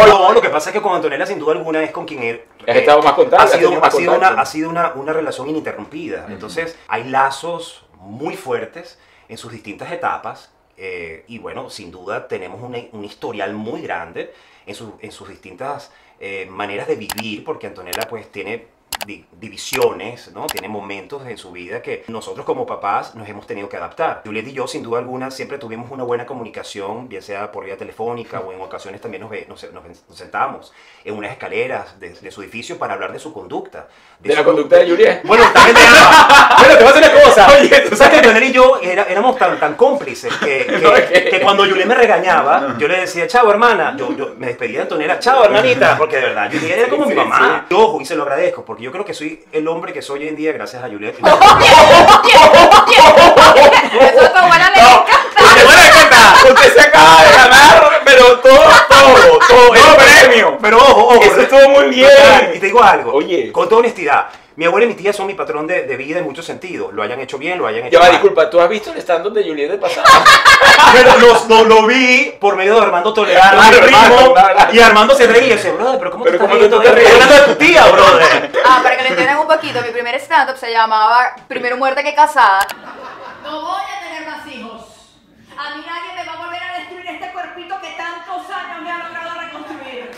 no, 0.00 0.06
no, 0.06 0.18
no, 0.28 0.32
lo 0.32 0.40
que 0.42 0.48
pasa 0.50 0.70
es 0.70 0.74
que 0.74 0.82
con 0.82 0.94
Antonella 0.94 1.26
sin 1.26 1.38
duda 1.38 1.52
alguna 1.52 1.82
es 1.82 1.90
con 1.90 2.04
quien 2.06 2.22
él 2.22 2.44
Has 2.66 2.76
estado 2.76 3.02
más 3.02 3.12
contacto, 3.14 3.44
ha 3.44 3.48
sido, 3.58 3.72
más 3.80 3.94
ha 3.94 3.96
sido 3.96 4.14
una, 4.16 4.28
ha 4.28 4.46
sido 4.46 4.70
una, 4.70 4.92
una 4.94 5.12
relación 5.12 5.48
ininterrumpida. 5.48 6.26
Entonces 6.28 6.76
hay 6.88 7.04
lazos 7.04 7.84
muy 8.00 8.36
fuertes 8.36 8.98
en 9.28 9.38
sus 9.38 9.52
distintas 9.52 9.90
etapas 9.92 10.52
eh, 10.76 11.24
y 11.28 11.38
bueno, 11.38 11.70
sin 11.70 11.90
duda 11.90 12.28
tenemos 12.28 12.60
una- 12.62 12.78
un 12.92 13.04
historial 13.04 13.52
muy 13.54 13.82
grande 13.82 14.32
en, 14.66 14.74
su- 14.74 14.96
en 15.00 15.12
sus 15.12 15.28
distintas 15.28 15.92
eh, 16.20 16.46
maneras 16.50 16.86
de 16.88 16.96
vivir, 16.96 17.44
porque 17.44 17.66
Antonella 17.66 18.02
pues 18.08 18.30
tiene 18.30 18.66
di- 19.06 19.24
divisiones, 19.40 20.32
¿no? 20.32 20.46
Tiene 20.46 20.68
momentos 20.68 21.26
en 21.26 21.38
su 21.38 21.52
vida 21.52 21.80
que 21.82 22.04
nosotros 22.08 22.44
como 22.44 22.66
papás 22.66 23.14
nos 23.14 23.28
hemos 23.28 23.46
tenido 23.46 23.68
que 23.68 23.76
adaptar. 23.76 24.22
Juliet 24.24 24.46
y 24.48 24.52
yo, 24.52 24.66
sin 24.66 24.82
duda 24.82 24.98
alguna, 24.98 25.30
siempre 25.30 25.58
tuvimos 25.58 25.90
una 25.90 26.04
buena 26.04 26.26
comunicación, 26.26 27.08
bien 27.08 27.22
sea 27.22 27.50
por 27.52 27.64
vía 27.64 27.76
telefónica 27.76 28.40
o 28.40 28.52
en 28.52 28.60
ocasiones 28.60 29.00
también 29.00 29.22
nos, 29.22 29.30
ve- 29.30 29.46
nos, 29.48 29.62
nos- 29.72 29.84
nos 29.84 30.18
sentábamos 30.18 30.72
en 31.04 31.16
unas 31.16 31.32
escaleras 31.32 31.98
de, 32.00 32.10
de 32.10 32.30
su 32.30 32.42
edificio 32.42 32.78
para 32.78 32.94
hablar 32.94 33.12
de 33.12 33.18
su 33.18 33.32
conducta. 33.32 33.88
De 34.20 34.30
la 34.34 34.40
su- 34.40 34.44
conducta 34.44 34.76
de 34.76 34.90
Juliet. 34.90 35.20
Bueno, 35.24 35.44
también 35.52 35.76
de. 35.76 35.82
Bueno, 36.58 36.78
te 36.78 36.84
voy 36.84 36.92
a 36.92 36.96
decir 36.96 37.10
una 37.14 37.22
cosa. 37.24 37.48
Oye, 37.60 37.80
tú 37.88 37.96
sabes 37.96 38.12
que 38.12 38.26
Antonella 38.26 38.46
y 38.46 38.52
yo 38.52 38.78
era- 38.82 39.04
éramos 39.04 39.36
tan, 39.36 39.58
tan 39.60 39.74
cómplices 39.74 40.32
que, 40.36 40.66
que, 40.66 40.78
No, 40.78 40.94
es 40.96 41.04
que- 41.10 41.40
cuando 41.42 41.64
Juliet 41.64 41.86
me 41.86 41.94
regañaba, 41.94 42.76
yo 42.78 42.88
le 42.88 43.00
decía, 43.00 43.26
chao 43.26 43.50
hermana. 43.50 43.94
Yo, 43.96 44.12
yo 44.16 44.34
me 44.36 44.46
despedía 44.48 44.78
de 44.78 44.82
Antonella, 44.82 45.18
chao 45.18 45.44
hermanita. 45.44 45.96
Porque 45.98 46.16
de 46.16 46.22
verdad, 46.22 46.50
Juliet 46.52 46.78
era 46.78 46.88
como 46.88 47.04
Sí, 47.04 47.10
mi 47.10 47.14
sí, 47.14 47.28
mamá. 47.28 47.66
Y 47.68 47.74
ojo, 47.74 48.00
y 48.00 48.04
se 48.04 48.16
lo 48.16 48.22
agradezco, 48.24 48.64
porque 48.64 48.82
yo 48.84 48.90
creo 48.96 49.04
que 49.04 49.14
soy 49.14 49.44
el 49.52 49.68
hombre 49.68 49.92
que 49.92 50.00
soy 50.00 50.20
hoy 50.20 50.28
en 50.28 50.36
día 50.36 50.52
gracias 50.52 50.82
a 50.82 50.88
Juliet. 50.88 51.14
Eso 51.20 51.24
es 54.22 54.32
tu 54.32 54.40
buena 54.40 54.70
le 54.70 54.82
No, 54.82 55.04
encanta. 55.04 56.34
usted 56.48 56.72
se 56.74 56.80
acaba 56.80 57.22
de 57.24 57.32
ganar, 57.32 58.02
pero 58.04 58.38
todo, 58.38 58.64
todo, 58.88 59.38
todo, 59.48 59.74
el 59.74 59.82
premio. 59.96 60.58
Pero 60.62 60.78
ojo, 60.78 61.08
ojo. 61.08 61.22
Eso 61.22 61.40
estuvo 61.42 61.68
muy 61.68 61.88
bien. 61.88 62.52
Y 62.54 62.58
te 62.58 62.66
digo 62.66 62.82
algo. 62.82 63.12
Oye. 63.12 63.52
Con 63.52 63.68
toda 63.68 63.80
honestidad. 63.80 64.28
Mi 64.56 64.64
abuela 64.64 64.86
y 64.86 64.88
mi 64.88 64.94
tía 64.94 65.12
son 65.12 65.26
mi 65.26 65.34
patrón 65.34 65.66
de, 65.66 65.82
de 65.82 65.96
vida 65.96 66.18
en 66.18 66.24
muchos 66.24 66.46
sentidos. 66.46 66.90
Lo 66.94 67.02
hayan 67.02 67.20
hecho 67.20 67.36
bien, 67.36 67.58
lo 67.58 67.66
hayan 67.66 67.82
hecho 67.86 67.92
Ya 67.92 67.98
va, 67.98 68.04
mal. 68.06 68.12
disculpa, 68.12 68.48
¿tú 68.48 68.58
has 68.58 68.68
visto 68.70 68.90
el 68.90 68.98
stand-up 68.98 69.34
de 69.34 69.44
Juliet 69.44 69.70
de 69.70 69.76
pasado? 69.78 70.06
Pero 70.94 71.18
lo, 71.18 71.44
lo, 71.46 71.64
lo 71.64 71.86
vi 71.86 72.34
por 72.40 72.56
medio 72.56 72.74
de 72.76 72.80
Armando 72.80 73.12
Toledano, 73.12 73.60
Claro, 73.60 73.76
mi 73.76 73.82
primo, 73.82 73.98
hermano, 74.14 74.32
claro. 74.32 74.72
y 74.74 74.80
Armando 74.80 75.14
se 75.14 75.26
reía 75.26 75.46
y 75.46 75.50
decía, 75.50 75.72
brother, 75.72 75.98
pero 75.98 76.10
¿cómo 76.10 76.24
Pero 76.24 76.38
te 76.38 76.44
estás 76.44 76.54
hablando 76.56 77.34
de 77.34 77.40
tu 77.42 77.54
tía, 77.56 77.84
brother. 77.86 78.52
Ah, 78.64 78.80
para 78.82 78.96
que 78.96 79.02
lo 79.02 79.08
entiendan 79.10 79.38
un 79.38 79.46
poquito, 79.46 79.80
mi 79.82 79.90
primer 79.90 80.14
stand-up 80.20 80.56
se 80.56 80.70
llamaba 80.72 81.36
Primero 81.48 81.76
muerta 81.76 82.02
que 82.02 82.14
casada. 82.14 82.66
No 83.44 83.60
voy 83.60 83.80
a 83.80 84.00
tener 84.08 84.26
más 84.28 84.46
hijos. 84.46 84.82
A 85.58 85.74
mí 85.76 85.84
nadie 85.86 86.14
me 86.16 86.24
va 86.26 86.32
a 86.32 86.36
volver 86.44 86.62
a 86.62 86.78
destruir 86.78 87.06
este 87.06 87.30
cuerpito 87.32 87.74
que 87.82 87.90
tantos 87.90 88.50
años 88.50 88.82
me 88.82 88.90
ha 88.90 88.98
logrado 89.06 89.40
reconstruir. 89.40 90.10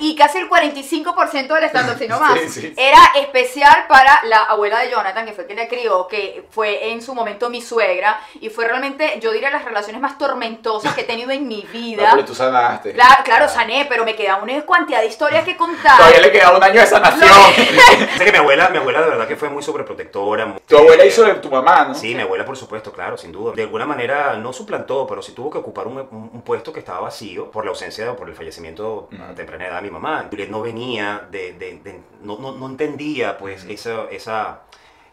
Y 0.00 0.16
casi 0.16 0.38
el 0.38 0.48
45% 0.48 1.54
del 1.54 1.64
stand-up, 1.64 1.98
si 1.98 2.08
no 2.08 2.18
más, 2.20 2.38
Sí, 2.40 2.48
sí. 2.48 2.74
era 2.76 2.98
especial 3.16 3.84
para 3.88 4.20
la 4.24 4.44
abuela 4.44 4.80
de 4.80 4.90
Jonathan, 4.90 5.24
que 5.26 5.32
fue 5.32 5.46
quien 5.46 5.58
le 5.58 5.68
crió, 5.68 6.06
que 6.08 6.44
fue 6.50 6.90
en 6.90 7.00
su 7.02 7.14
momento 7.14 7.48
mi 7.50 7.60
suegra, 7.62 8.20
y 8.40 8.48
fue 8.48 8.66
realmente, 8.66 9.18
yo 9.20 9.30
diría, 9.32 9.50
las 9.50 9.64
relaciones 9.64 10.00
más 10.00 10.18
tormentosas 10.18 10.94
que 10.94 11.02
he 11.02 11.04
tenido 11.04 11.30
en 11.30 11.46
mi 11.46 11.62
No, 11.62 11.70
vida. 11.72 12.08
pero 12.14 12.24
tú 12.24 12.34
sanaste. 12.34 12.92
Claro, 12.92 13.22
claro, 13.24 13.48
sané, 13.48 13.86
pero 13.88 14.04
me 14.04 14.14
queda 14.16 14.36
una 14.36 14.64
cantidad 14.64 15.00
de 15.00 15.06
historias 15.06 15.44
que 15.44 15.56
contar. 15.56 15.96
Todavía 15.98 16.20
le 16.20 16.32
queda 16.32 16.56
un 16.56 16.62
año 16.62 16.80
de 16.80 16.86
sanación. 16.86 17.28
Sé 18.18 18.24
que 18.24 18.32
mi 18.32 18.38
abuela, 18.38 18.68
mi 18.70 18.78
abuela 18.78 19.02
de 19.02 19.10
verdad 19.10 19.28
que 19.28 19.36
fue 19.36 19.48
muy 19.50 19.62
sobreprotectora. 19.62 20.46
muy- 20.46 20.60
tu 20.66 20.78
abuela 20.78 21.04
hizo 21.04 21.22
de 21.24 21.34
tu 21.34 21.50
mamá, 21.50 21.84
¿no? 21.86 21.94
Sí, 21.94 22.14
mi 22.14 22.22
abuela, 22.22 22.44
por 22.44 22.56
supuesto, 22.56 22.92
claro, 22.92 23.16
sin 23.18 23.32
duda. 23.32 23.52
De 23.54 23.62
alguna 23.62 23.84
manera 23.86 24.34
no 24.36 24.52
suplantó, 24.52 25.06
pero 25.06 25.20
sí 25.22 25.32
tuvo 25.32 25.50
que 25.50 25.58
ocupar 25.58 25.86
un, 25.86 25.98
un- 25.98 26.30
un 26.32 26.42
puesto 26.42 26.72
que 26.72 26.78
estaba 26.80 27.00
vacío 27.00 27.50
por 27.50 27.64
la 27.64 27.70
ausencia 27.70 28.10
o 28.10 28.16
por 28.16 28.28
el 28.28 28.34
fallecimiento 28.34 29.08
a 29.30 29.34
temprana 29.34 29.66
edad 29.66 29.82
mi 29.90 29.98
mamá. 29.98 30.26
Juliet 30.30 30.48
no 30.48 30.60
venía 30.62 31.26
de, 31.30 31.52
de- 31.54 31.80
de- 31.82 32.00
no, 32.22 32.38
no, 32.38 32.52
no 32.52 32.66
entendía, 32.66 33.36
pues, 33.36 33.64
esa, 33.64 34.04
esa, 34.10 34.10
esa, 34.10 34.60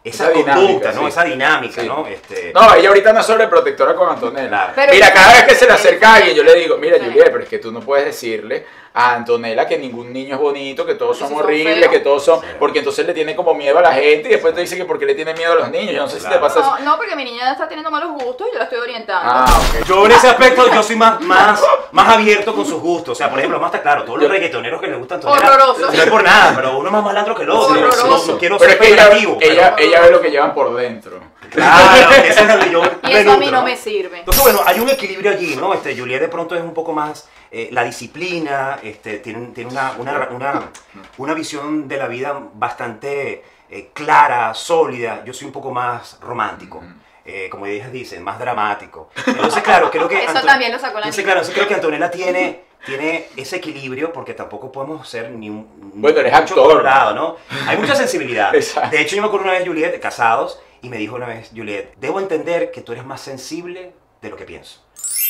Esa 0.04 0.30
dinámica, 0.30 0.54
conducta, 0.54 0.92
¿no? 0.92 1.00
sí. 1.02 1.06
Esa 1.08 1.24
dinámica, 1.24 1.82
Sí. 1.82 1.86
¿no? 1.88 2.06
Este, 2.06 2.52
No, 2.54 2.74
ella 2.74 2.88
ahorita 2.88 3.12
no 3.12 3.20
es 3.20 3.26
sobreprotectora 3.26 3.94
con 3.94 4.08
Antonella. 4.08 4.72
Claro. 4.72 4.92
Mira, 4.92 5.12
cada 5.12 5.32
vez 5.34 5.44
que 5.44 5.54
se 5.56 5.66
le 5.66 5.72
acerca 5.72 6.12
a 6.12 6.14
alguien, 6.16 6.36
yo 6.36 6.42
le 6.44 6.54
digo, 6.54 6.76
mira. 6.78 6.96
Juliet, 6.98 7.30
pero 7.32 7.42
es 7.42 7.48
que 7.48 7.58
tú 7.58 7.72
no 7.72 7.80
puedes 7.80 8.06
decirle 8.06 8.64
a 8.94 9.14
Antonella 9.14 9.66
que 9.66 9.78
ningún 9.78 10.12
niño 10.12 10.34
es 10.36 10.40
bonito, 10.40 10.84
que 10.84 10.94
todos 10.94 11.18
son 11.18 11.32
horribles, 11.34 11.88
que 11.88 12.00
todos 12.00 12.24
son... 12.24 12.40
Sí. 12.40 12.46
Porque 12.58 12.78
entonces 12.80 13.06
le 13.06 13.14
tiene 13.14 13.36
como 13.36 13.54
miedo 13.54 13.78
a 13.78 13.82
la 13.82 13.92
gente 13.92 14.28
y 14.28 14.32
después 14.32 14.54
te 14.54 14.60
dice 14.62 14.76
que 14.76 14.84
porque 14.84 15.06
le 15.06 15.14
tiene 15.14 15.34
miedo 15.34 15.52
a 15.52 15.56
los 15.56 15.70
niños. 15.70 15.92
Yo 15.94 16.02
no 16.02 16.08
sé 16.08 16.18
si 16.20 16.26
te 16.28 16.38
pasa 16.38 16.60
eso. 16.60 16.78
No, 16.78 16.84
no, 16.84 16.96
porque 16.96 17.14
mi 17.14 17.24
niña 17.24 17.52
está 17.52 17.68
teniendo 17.68 17.90
malos 17.90 18.12
gustos 18.12 18.48
y 18.48 18.52
yo 18.52 18.58
la 18.58 18.64
estoy 18.64 18.78
orientando. 18.78 19.30
Ah, 19.32 19.46
ok. 19.58 19.86
Yo 19.86 20.06
en 20.06 20.12
ese 20.12 20.28
aspecto 20.28 20.72
yo 20.72 20.82
soy 20.82 20.96
más, 20.96 21.20
más, 21.20 21.62
más 21.92 22.08
abierto 22.14 22.54
con 22.54 22.64
sus 22.66 22.80
gustos. 22.80 23.12
O 23.12 23.14
sea, 23.14 23.30
por 23.30 23.38
ejemplo, 23.38 23.60
más 23.60 23.68
está 23.68 23.82
claro, 23.82 24.04
todos 24.04 24.20
los 24.20 24.30
reggaetoneros 24.30 24.80
que 24.80 24.88
les 24.88 24.98
gustan 24.98 25.16
Antonella, 25.16 25.46
Horroroso. 25.48 25.92
No 25.92 26.02
es 26.02 26.10
por 26.10 26.22
nada, 26.22 26.52
pero 26.56 26.78
uno 26.78 26.90
más 26.90 27.04
malandro 27.04 27.34
que 27.34 27.42
el 27.42 27.50
otro. 27.50 27.74
Horroroso. 27.74 28.06
No, 28.06 28.32
no 28.32 28.38
quiero 28.38 28.58
Pero 28.58 28.70
ser 28.72 28.82
es 28.82 28.86
que 28.88 28.94
ella, 28.94 29.10
ella, 29.40 29.74
pero- 29.76 29.88
ella 29.88 30.00
ve 30.00 30.10
lo 30.10 30.20
que 30.20 30.30
llevan 30.30 30.54
por 30.54 30.74
dentro. 30.74 31.20
Claro, 31.50 32.10
esa 32.24 32.54
es 32.58 32.64
que 32.64 32.70
yo 32.70 32.82
y 33.04 33.12
eso 33.12 33.32
a 33.32 33.36
mí 33.38 33.50
no 33.50 33.62
me 33.62 33.76
sirve. 33.76 34.18
Entonces, 34.18 34.42
bueno, 34.42 34.60
hay 34.66 34.80
un 34.80 34.88
equilibrio 34.90 35.30
allí, 35.30 35.56
¿no? 35.56 35.72
Este, 35.72 35.96
Juliet 35.96 36.20
de 36.20 36.28
pronto 36.28 36.54
es 36.54 36.62
un 36.62 36.74
poco 36.74 36.92
más 36.92 37.26
eh, 37.50 37.68
la 37.72 37.84
disciplina, 37.84 38.78
este, 38.82 39.18
tiene, 39.18 39.48
tiene 39.48 39.70
una, 39.70 39.92
una, 39.98 40.28
una, 40.30 40.70
una 41.18 41.34
visión 41.34 41.88
de 41.88 41.96
la 41.96 42.06
vida 42.08 42.38
bastante 42.54 43.42
eh, 43.70 43.90
clara, 43.92 44.52
sólida. 44.54 45.24
Yo 45.24 45.32
soy 45.32 45.46
un 45.46 45.52
poco 45.52 45.70
más 45.70 46.18
romántico. 46.20 46.82
eh, 47.24 47.48
como 47.50 47.66
ellas 47.66 47.92
dicen, 47.92 48.22
más 48.24 48.38
dramático. 48.38 49.10
Entonces, 49.26 49.62
claro, 49.62 49.90
creo 49.90 50.08
que... 50.08 50.24
Eso 50.24 50.40
también 50.46 50.72
lo 50.72 50.78
sacó 50.78 50.94
la 50.94 51.00
Entonces, 51.00 51.24
claro, 51.24 51.40
entonces 51.40 51.54
creo 51.54 51.68
que 51.68 51.74
Antonella 51.74 52.10
tiene, 52.10 52.62
tiene 52.86 53.26
ese 53.36 53.56
equilibrio 53.56 54.14
porque 54.14 54.32
tampoco 54.32 54.72
podemos 54.72 55.06
ser 55.06 55.30
ni 55.32 55.50
un... 55.50 55.92
Bueno, 55.94 56.20
eres 56.20 56.32
actor. 56.32 56.56
colorado, 56.56 57.14
¿no? 57.14 57.36
Hay 57.66 57.76
mucha 57.76 57.94
sensibilidad. 58.04 58.54
Exacto. 58.54 58.88
De 58.96 59.02
hecho, 59.02 59.14
yo 59.14 59.20
me 59.20 59.28
acuerdo 59.28 59.44
una 59.44 59.58
vez, 59.58 59.66
Juliet, 59.68 60.00
casados, 60.00 60.58
y 60.80 60.88
me 60.88 60.96
dijo 60.96 61.16
una 61.16 61.26
vez, 61.26 61.50
Juliet, 61.54 61.92
debo 61.98 62.18
entender 62.18 62.70
que 62.70 62.80
tú 62.80 62.92
eres 62.92 63.04
más 63.04 63.20
sensible 63.20 63.92
de 64.22 64.30
lo 64.30 64.36
que 64.36 64.44
pienso. 64.46 64.82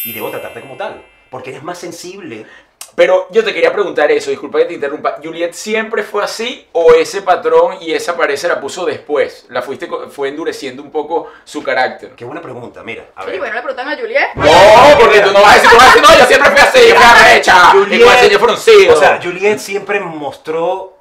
Y 0.04 0.12
debo 0.12 0.30
tratarte 0.30 0.60
como 0.60 0.76
tal, 0.76 1.04
porque 1.30 1.50
eres 1.50 1.62
más 1.62 1.78
sensible. 1.78 2.46
Pero 2.94 3.28
yo 3.30 3.44
te 3.44 3.54
quería 3.54 3.72
preguntar 3.72 4.10
eso, 4.10 4.30
disculpa 4.30 4.58
que 4.58 4.64
te 4.64 4.74
interrumpa. 4.74 5.18
¿Juliet 5.22 5.52
siempre 5.52 6.02
fue 6.02 6.24
así 6.24 6.66
o 6.72 6.94
ese 6.94 7.22
patrón 7.22 7.76
y 7.80 7.92
esa 7.92 8.16
pared 8.16 8.34
se 8.34 8.48
la 8.48 8.60
puso 8.60 8.84
después? 8.84 9.46
¿La 9.50 9.62
fuiste, 9.62 9.88
fue 10.10 10.30
endureciendo 10.30 10.82
un 10.82 10.90
poco 10.90 11.30
su 11.44 11.62
carácter? 11.62 12.16
Qué 12.16 12.24
buena 12.24 12.42
pregunta, 12.42 12.82
mira, 12.82 13.04
a 13.14 13.22
Sí, 13.22 13.30
ver. 13.30 13.38
bueno, 13.38 13.54
le 13.54 13.62
preguntan 13.62 13.88
a 13.88 13.96
Juliet. 13.96 14.28
No, 14.34 14.98
porque 14.98 15.20
tú 15.20 15.30
no 15.32 15.40
vas 15.42 15.52
a 15.52 15.54
decir, 15.54 15.70
tú 15.70 15.76
vas 15.76 15.84
a 15.84 15.86
decir, 15.94 16.02
no, 16.02 16.18
yo 16.18 16.26
siempre 16.26 16.50
fui 16.50 16.60
así, 16.60 16.78
fui 16.92 17.04
arrecha, 17.04 17.72
y 17.72 18.00
con 18.02 18.12
el 18.12 18.18
señor 18.18 18.40
fruncido. 18.40 18.94
o 18.94 18.96
sea, 18.96 19.20
Juliet 19.22 19.58
siempre 19.58 20.00
mostró 20.00 20.98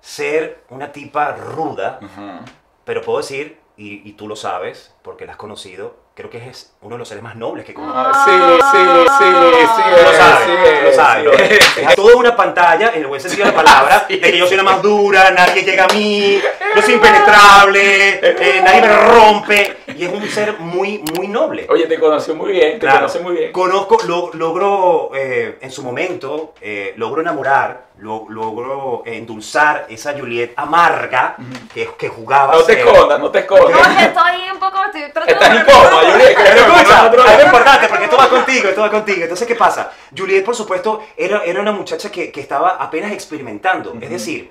ser 0.00 0.62
una 0.70 0.92
tipa 0.92 1.32
ruda, 1.32 1.98
Ajá. 2.02 2.44
pero 2.84 3.02
puedo 3.02 3.18
decir, 3.18 3.58
y, 3.76 4.08
y 4.08 4.12
tú 4.12 4.28
lo 4.28 4.36
sabes, 4.36 4.94
porque 5.02 5.26
la 5.26 5.32
has 5.32 5.38
conocido, 5.38 5.96
creo 6.14 6.28
que 6.28 6.48
es 6.48 6.72
uno 6.82 6.96
de 6.96 6.98
los 6.98 7.08
seres 7.08 7.22
más 7.22 7.36
nobles 7.36 7.64
que 7.64 7.72
conozco. 7.72 7.98
Ah, 7.98 8.24
sí, 8.24 8.32
sí, 8.32 8.78
sí, 8.78 9.18
sí. 9.18 9.32
Tú 9.32 10.02
lo 10.02 10.10
es, 10.10 10.16
sabes, 10.16 10.44
sí, 10.44 10.52
tú 10.52 10.82
lo 10.84 10.90
es, 10.90 10.96
sabes. 10.96 11.64
sí. 11.74 11.96
toda 11.96 12.16
una 12.16 12.36
pantalla, 12.36 12.90
en 12.94 13.00
el 13.02 13.06
buen 13.06 13.20
sentido 13.20 13.46
de 13.46 13.52
la 13.52 13.56
palabra, 13.56 14.06
de 14.08 14.20
que 14.20 14.38
yo 14.38 14.46
soy 14.46 14.56
la 14.56 14.62
más 14.62 14.82
dura, 14.82 15.30
nadie 15.30 15.62
llega 15.62 15.84
a 15.84 15.88
mí, 15.88 16.40
yo 16.76 16.82
soy 16.82 16.94
impenetrable, 16.94 18.20
eh, 18.22 18.60
nadie 18.62 18.80
me 18.82 18.96
rompe. 18.96 19.76
Y 20.02 20.06
es 20.06 20.12
un 20.12 20.28
ser 20.28 20.58
muy, 20.58 20.98
muy 21.16 21.28
noble. 21.28 21.64
Oye, 21.70 21.86
te 21.86 21.96
conoció 22.00 22.34
muy 22.34 22.50
bien, 22.50 22.72
te 22.72 22.78
Claro, 22.80 23.02
conoce 23.02 23.20
muy 23.20 23.36
bien. 23.36 23.52
Conozco, 23.52 23.98
lo- 24.04 24.30
logro 24.34 25.12
eh, 25.14 25.58
en 25.60 25.70
su 25.70 25.84
momento, 25.84 26.54
eh, 26.60 26.92
logro 26.96 27.20
enamorar, 27.20 27.84
lo- 27.98 28.26
logro 28.28 29.04
endulzar 29.06 29.86
esa 29.88 30.12
Juliet 30.18 30.54
amarga 30.56 31.36
que, 31.72 31.88
que 31.96 32.08
jugaba. 32.08 32.52
No 32.56 32.62
te 32.64 32.80
escondas, 32.80 33.20
no 33.20 33.30
te 33.30 33.38
No, 33.38 33.44
escondas. 33.44 33.80
es 33.90 33.96
que 33.96 34.02
estoy 34.06 34.50
un 34.52 34.58
poco, 34.58 34.78
estoy 34.86 35.02
tratando 35.12 35.32
Estás 35.32 35.60
incómoda, 35.60 36.10
Juliet. 36.10 36.38
Escucha, 36.56 37.38
es 37.38 37.44
importante 37.44 37.88
porque 37.88 38.04
esto 38.04 38.16
va 38.16 38.28
contigo, 38.28 38.68
esto 38.70 38.80
va 38.80 38.90
contigo. 38.90 39.22
Entonces, 39.22 39.46
¿qué 39.46 39.54
pasa? 39.54 39.92
Juliet, 40.18 40.44
por 40.44 40.56
supuesto, 40.56 41.00
era, 41.16 41.44
era 41.44 41.60
una 41.60 41.70
muchacha 41.70 42.10
que, 42.10 42.32
que 42.32 42.40
estaba 42.40 42.70
apenas 42.70 43.12
experimentando. 43.12 43.94
Es 44.00 44.10
decir, 44.10 44.50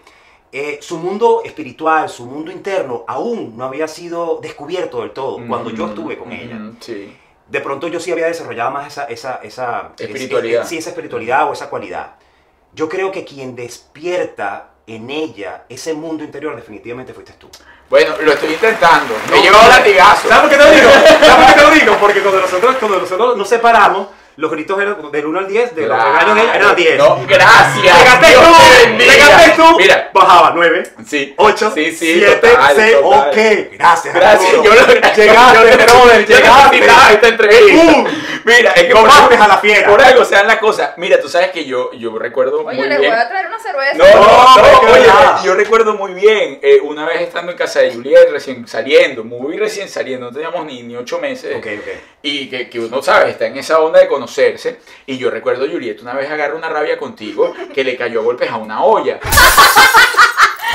eh, 0.51 0.79
su 0.81 0.98
mundo 0.98 1.41
espiritual, 1.46 2.10
su 2.10 2.25
mundo 2.25 2.51
interno, 2.51 3.03
aún 3.08 3.55
no 3.58 3.65
había 3.65 3.88
sido 3.88 4.39
descubierto 4.41 5.01
del 5.01 5.12
todo 5.12 5.39
cuando 5.48 5.70
yo 5.70 5.88
estuve 5.88 6.17
con 6.17 6.31
ella. 6.31 6.55
Ujú, 6.58 6.75
Sí. 6.79 7.17
De 7.48 7.60
pronto 7.60 7.88
yo 7.89 8.00
sí 8.00 8.12
había 8.12 8.27
desarrollado 8.27 8.72
más 8.72 8.88
esa, 8.88 9.05
esa, 9.05 9.39
esa 9.43 9.91
Espiritualidad. 9.98 10.62
es- 10.63 10.70
sí, 10.70 10.77
esa 10.77 10.89
espiritualidad 10.91 11.50
o 11.50 11.53
esa 11.53 11.70
cualidad. 11.70 12.15
Yo 12.74 12.88
creo 12.88 13.12
que 13.12 13.25
quien 13.25 13.55
despierta 13.58 14.70
en 14.88 15.10
ella 15.10 15.63
ese 15.70 15.93
mundo 15.93 16.24
interior 16.24 16.55
definitivamente 16.55 17.13
fuiste 17.13 17.34
tú. 17.34 17.50
Bueno, 17.89 18.15
lo 18.24 18.31
estoy 18.31 18.53
intentando. 18.53 19.13
Me 19.29 19.36
he 19.36 19.39
No, 19.39 19.43
llevado 19.43 19.63
no. 19.63 19.70
latigazo. 19.70 20.27
¿Sabes 20.29 20.41
por 20.41 20.50
qué 20.50 20.58
te 20.58 20.63
lo 20.63 20.72
digo? 20.72 20.89
¿Sabes 21.25 21.36
por 21.36 21.46
qué 21.46 21.53
te 21.53 21.62
lo 21.67 21.72
digo? 21.75 21.98
Porque 22.00 22.22
cuando 22.22 22.41
nosotros, 22.41 22.75
cuando 22.79 23.00
nosotros 23.00 23.38
nos 23.38 23.50
separamos, 23.50 24.08
los 24.38 24.50
gritos 24.52 24.80
eran 24.82 25.12
del 25.12 25.26
1 25.26 25.40
al 25.40 25.48
10, 25.48 25.76
de 25.76 25.82
los 25.88 25.96
Claro. 25.98 26.12
regaños 26.14 26.36
de 26.36 26.42
ella 26.42 26.56
eran 26.56 26.76
10. 26.76 26.98
No, 26.98 27.20
gracias. 27.28 27.84
Llegaste 27.84 28.28
Dios 28.28 28.44
tú, 28.44 28.54
te 28.82 28.88
bendiga. 28.88 29.14
llegaste 29.14 29.52
tú, 29.58 29.78
Mira, 29.78 30.10
bajaba 30.14 30.52
9, 30.56 30.84
sí. 31.08 31.34
8, 31.38 31.72
sí, 31.76 31.92
sí, 31.92 32.14
7, 32.20 32.36
total, 32.48 32.74
6, 32.76 32.96
total. 33.02 33.30
ok. 33.30 33.38
Gracias, 33.78 34.14
Gracias, 34.16 34.52
yo 34.64 34.64
lo 34.64 34.88
Llegaste, 34.88 35.26
yo- 35.28 35.34
brother, 35.34 36.26
yo 36.26 36.36
llegaste. 36.38 36.76
necesitaba 36.80 37.12
esta 37.12 37.28
entrevista. 37.28 37.92
¡Pum! 37.94 38.08
Mira, 38.44 38.72
es 38.72 38.84
que 38.84 38.92
por 38.92 39.10
algo, 39.10 39.44
a 39.44 39.48
la 39.48 39.58
fiera. 39.58 39.88
por 39.88 40.02
algo 40.02 40.26
se 40.26 40.36
dan 40.36 40.48
las 40.48 40.58
cosas. 40.58 40.92
Mira, 40.98 41.20
tú 41.20 41.28
sabes 41.30 41.52
que 41.52 41.66
yo, 41.66 41.92
yo 41.94 42.18
recuerdo 42.18 42.64
Oye, 42.66 42.78
muy 42.78 42.88
le 42.90 42.98
bien. 43.00 43.12
voy 43.12 43.20
a 43.22 43.28
traer 43.30 43.48
una 43.48 43.60
cerveza. 43.60 43.94
No, 43.98 44.06
no, 44.06 44.56
No, 44.82 44.92
oye, 44.94 45.08
nada. 45.08 45.42
yo 45.44 45.54
recuerdo 45.56 45.94
muy 45.96 46.14
bien, 46.14 46.60
eh, 46.62 46.80
una 46.82 47.06
vez 47.06 47.22
estando 47.22 47.52
en 47.52 47.58
casa 47.58 47.80
de 47.82 47.94
Juliet, 47.94 48.30
recién 48.32 48.68
saliendo, 48.68 49.24
muy 49.24 49.58
recién 49.58 49.90
saliendo, 49.90 50.28
no 50.28 50.32
teníamos 50.34 50.66
ni, 50.66 50.84
ni 50.84 50.96
ocho 50.96 51.20
meses, 51.20 51.56
Ok, 51.58 51.68
ok. 51.80 51.88
y 52.24 52.50
que, 52.50 52.70
que 52.70 52.80
uno 52.80 53.02
sabe, 53.02 53.32
está 53.32 53.46
en 53.48 53.58
esa 53.58 53.80
onda 53.80 54.00
de 54.00 54.08
conocerse, 54.08 54.80
y 55.06 55.18
yo 55.18 55.30
recuerdo 55.30 55.68
Juliet 55.68 56.02
una 56.02 56.14
vez 56.14 56.30
agarra 56.30 56.56
una 56.56 56.70
rabia 56.70 56.98
contigo 56.98 57.54
que 57.74 57.84
le 57.84 57.96
cayó 57.98 58.22
a 58.22 58.24
golpes 58.24 58.50
a 58.50 58.58
una 58.58 58.84
olla. 58.84 59.20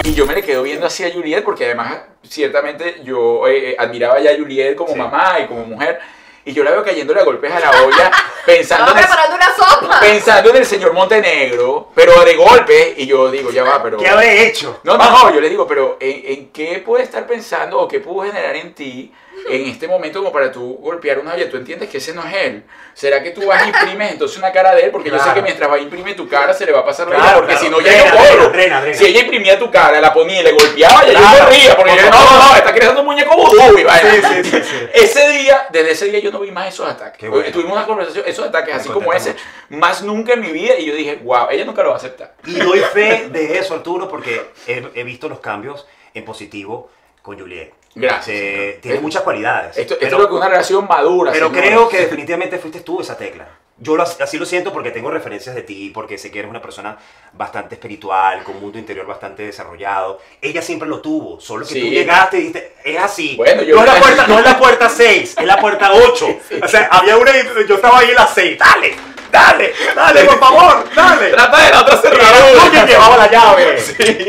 Y 0.04 0.12
yo 0.14 0.26
me 0.26 0.34
le 0.34 0.42
quedo 0.42 0.62
viendo 0.62 0.86
así 0.86 1.04
a 1.04 1.12
Juliet 1.12 1.42
porque 1.42 1.64
además 1.64 1.96
ciertamente 2.22 3.00
yo 3.02 3.46
eh, 3.48 3.70
eh, 3.70 3.76
admiraba 3.78 4.20
ya 4.20 4.30
a 4.32 4.36
Juliet 4.36 4.74
como 4.76 4.92
Sí. 4.92 4.98
mamá 4.98 5.38
y 5.42 5.46
como 5.46 5.64
mujer. 5.64 5.98
Y 6.46 6.52
yo 6.52 6.62
la 6.62 6.70
veo 6.70 6.84
cayéndole 6.84 7.20
a 7.20 7.24
golpes 7.24 7.52
a 7.52 7.58
la 7.58 7.70
olla 7.82 8.10
pensando 8.46 8.92
en, 8.92 8.98
el, 8.98 9.04
preparando 9.04 9.34
una 9.34 9.46
sopa. 9.56 10.00
pensando 10.00 10.50
en 10.50 10.56
el 10.56 10.64
señor 10.64 10.92
Montenegro, 10.92 11.88
pero 11.92 12.24
de 12.24 12.36
golpe. 12.36 12.94
Y 12.96 13.04
yo 13.04 13.30
digo, 13.32 13.50
ya 13.50 13.64
va, 13.64 13.82
pero... 13.82 13.98
¿Qué 13.98 14.08
habré 14.08 14.46
hecho? 14.46 14.78
No, 14.84 14.96
no, 14.96 15.10
no, 15.10 15.34
yo 15.34 15.40
le 15.40 15.48
digo, 15.48 15.66
pero 15.66 15.96
¿en, 15.98 16.22
en 16.24 16.52
qué 16.52 16.82
puede 16.86 17.02
estar 17.02 17.26
pensando 17.26 17.80
o 17.80 17.88
qué 17.88 17.98
pudo 17.98 18.24
generar 18.24 18.54
en 18.54 18.74
ti 18.74 19.12
en 19.48 19.66
este 19.66 19.86
momento 19.86 20.20
como 20.20 20.32
para 20.32 20.50
tú 20.50 20.78
golpear 20.80 21.18
una 21.18 21.34
olla? 21.34 21.48
Tú 21.50 21.56
entiendes 21.56 21.88
que 21.88 21.98
ese 21.98 22.12
no 22.12 22.26
es 22.26 22.34
él. 22.34 22.64
¿Será 22.94 23.22
que 23.22 23.30
tú 23.30 23.46
vas 23.46 23.64
y 23.64 23.68
imprimes 23.68 24.12
entonces 24.12 24.38
una 24.38 24.52
cara 24.52 24.74
de 24.74 24.82
él? 24.82 24.90
Porque 24.90 25.10
yo 25.10 25.18
sé 25.18 25.32
que 25.34 25.42
mientras 25.42 25.70
va 25.70 25.74
a 25.74 25.78
imprimir 25.78 26.16
tu 26.16 26.28
cara 26.28 26.54
se 26.54 26.64
le 26.64 26.72
va 26.72 26.80
a 26.80 26.84
pasar 26.84 27.08
la 27.08 27.16
Claro, 27.16 27.38
porque 27.38 27.52
claro. 27.54 27.66
si 27.66 27.70
no 27.70 27.80
ya 27.80 28.48
drena, 28.50 28.80
drena. 28.80 28.94
Si 28.94 29.04
ella 29.04 29.20
imprimía 29.20 29.58
tu 29.58 29.70
cara, 29.70 30.00
la 30.00 30.12
ponía 30.12 30.40
y 30.40 30.44
le 30.44 30.52
golpeaba, 30.52 31.04
ya 31.04 31.12
yo 31.12 31.44
corría, 31.44 31.76
porque 31.76 31.96
yo, 31.96 32.10
no, 32.10 32.24
no, 32.24 32.50
no, 32.50 32.56
está 32.56 32.74
creando 32.74 33.00
un 33.00 33.06
muñeco 33.06 33.36
vudú. 33.36 33.58
Sí, 33.60 34.42
sí, 34.44 34.62
sí. 34.62 34.76
Ese 34.94 35.28
día, 35.30 35.66
desde 35.70 35.90
ese 35.90 36.06
día 36.06 36.20
yo 36.20 36.30
no 36.30 36.40
vi 36.40 36.50
más 36.50 36.68
esos 36.68 36.88
ataques. 36.88 37.28
Bueno. 37.28 37.50
Tuvimos 37.52 37.72
una 37.72 37.86
conversación, 37.86 38.24
esos 38.26 38.46
ataques 38.46 38.74
Me 38.74 38.80
así 38.80 38.88
como 38.88 39.12
ese, 39.12 39.36
más 39.68 40.02
nunca 40.02 40.34
en 40.34 40.40
mi 40.40 40.50
vida 40.50 40.78
y 40.78 40.86
yo 40.86 40.94
dije, 40.94 41.20
wow, 41.22 41.48
ella 41.50 41.64
nunca 41.64 41.82
lo 41.82 41.90
va 41.90 41.94
a 41.94 41.98
aceptar. 41.98 42.34
Y 42.46 42.54
doy 42.58 42.80
fe 42.80 43.28
de 43.30 43.58
eso, 43.58 43.74
Arturo, 43.74 44.08
porque 44.08 44.50
he, 44.66 44.84
he 44.94 45.04
visto 45.04 45.28
los 45.28 45.40
cambios 45.40 45.86
en 46.14 46.24
positivo 46.24 46.90
con 47.22 47.38
Juliet. 47.38 47.72
Gracias, 47.98 48.36
Eh, 48.36 48.78
tiene 48.82 48.98
Eh, 48.98 49.00
muchas 49.00 49.22
cualidades. 49.22 49.76
Esto, 49.78 49.94
esto 49.94 50.04
es 50.06 50.12
lo 50.22 50.28
que 50.28 50.34
una 50.34 50.48
relación 50.48 50.86
madura. 50.86 51.32
pero 51.32 51.50
creo 51.50 51.88
que 51.88 51.98
definitivamente 52.00 52.58
fuiste 52.58 52.80
tú 52.80 53.00
esa 53.00 53.16
tecla. 53.16 53.48
Yo 53.78 53.94
lo- 53.96 54.04
así 54.04 54.38
lo 54.38 54.46
siento 54.46 54.72
porque 54.72 54.90
tengo 54.90 55.10
referencias 55.10 55.54
de 55.54 55.62
ti, 55.62 55.90
porque 55.92 56.16
sé 56.16 56.30
que 56.30 56.38
eres 56.38 56.50
una 56.50 56.62
persona 56.62 56.96
bastante 57.34 57.74
espiritual, 57.74 58.42
con 58.42 58.56
un 58.56 58.62
mundo 58.62 58.78
interior 58.78 59.06
bastante 59.06 59.42
desarrollado. 59.44 60.18
Ella 60.40 60.62
siempre 60.62 60.88
lo 60.88 61.00
tuvo, 61.00 61.40
solo 61.40 61.66
que 61.66 61.74
Sí. 61.74 61.80
tú 61.80 61.86
llegaste 61.88 62.36
y 62.38 62.40
dijiste, 62.40 62.74
es 62.84 62.98
así. 62.98 63.34
Bueno, 63.36 63.62
yo- 63.62 63.76
no, 63.76 63.82
es 63.82 63.86
la 63.94 64.00
puerta, 64.00 64.26
no 64.26 64.38
es 64.38 64.44
la 64.44 64.58
puerta 64.58 64.88
6, 64.88 65.34
es 65.38 65.44
la 65.46 65.58
puerta 65.58 65.90
8. 65.92 66.38
O 66.62 66.68
sea, 66.68 66.88
había 66.90 67.16
una 67.18 67.30
y 67.36 67.66
yo 67.68 67.74
estaba 67.76 67.98
ahí 67.98 68.08
en 68.10 68.14
la 68.14 68.26
6, 68.26 68.58
dale, 68.58 68.94
Dale, 69.36 69.74
dale, 69.94 70.24
por 70.24 70.38
favor, 70.38 70.84
dale. 70.94 71.28
Trata 71.30 71.64
de 71.64 71.70
la 71.70 71.80
otra 71.82 71.96
cerradura. 71.98 72.70
que 72.72 72.86
llevaba 72.92 73.16
la 73.18 73.30
llave. 73.30 73.76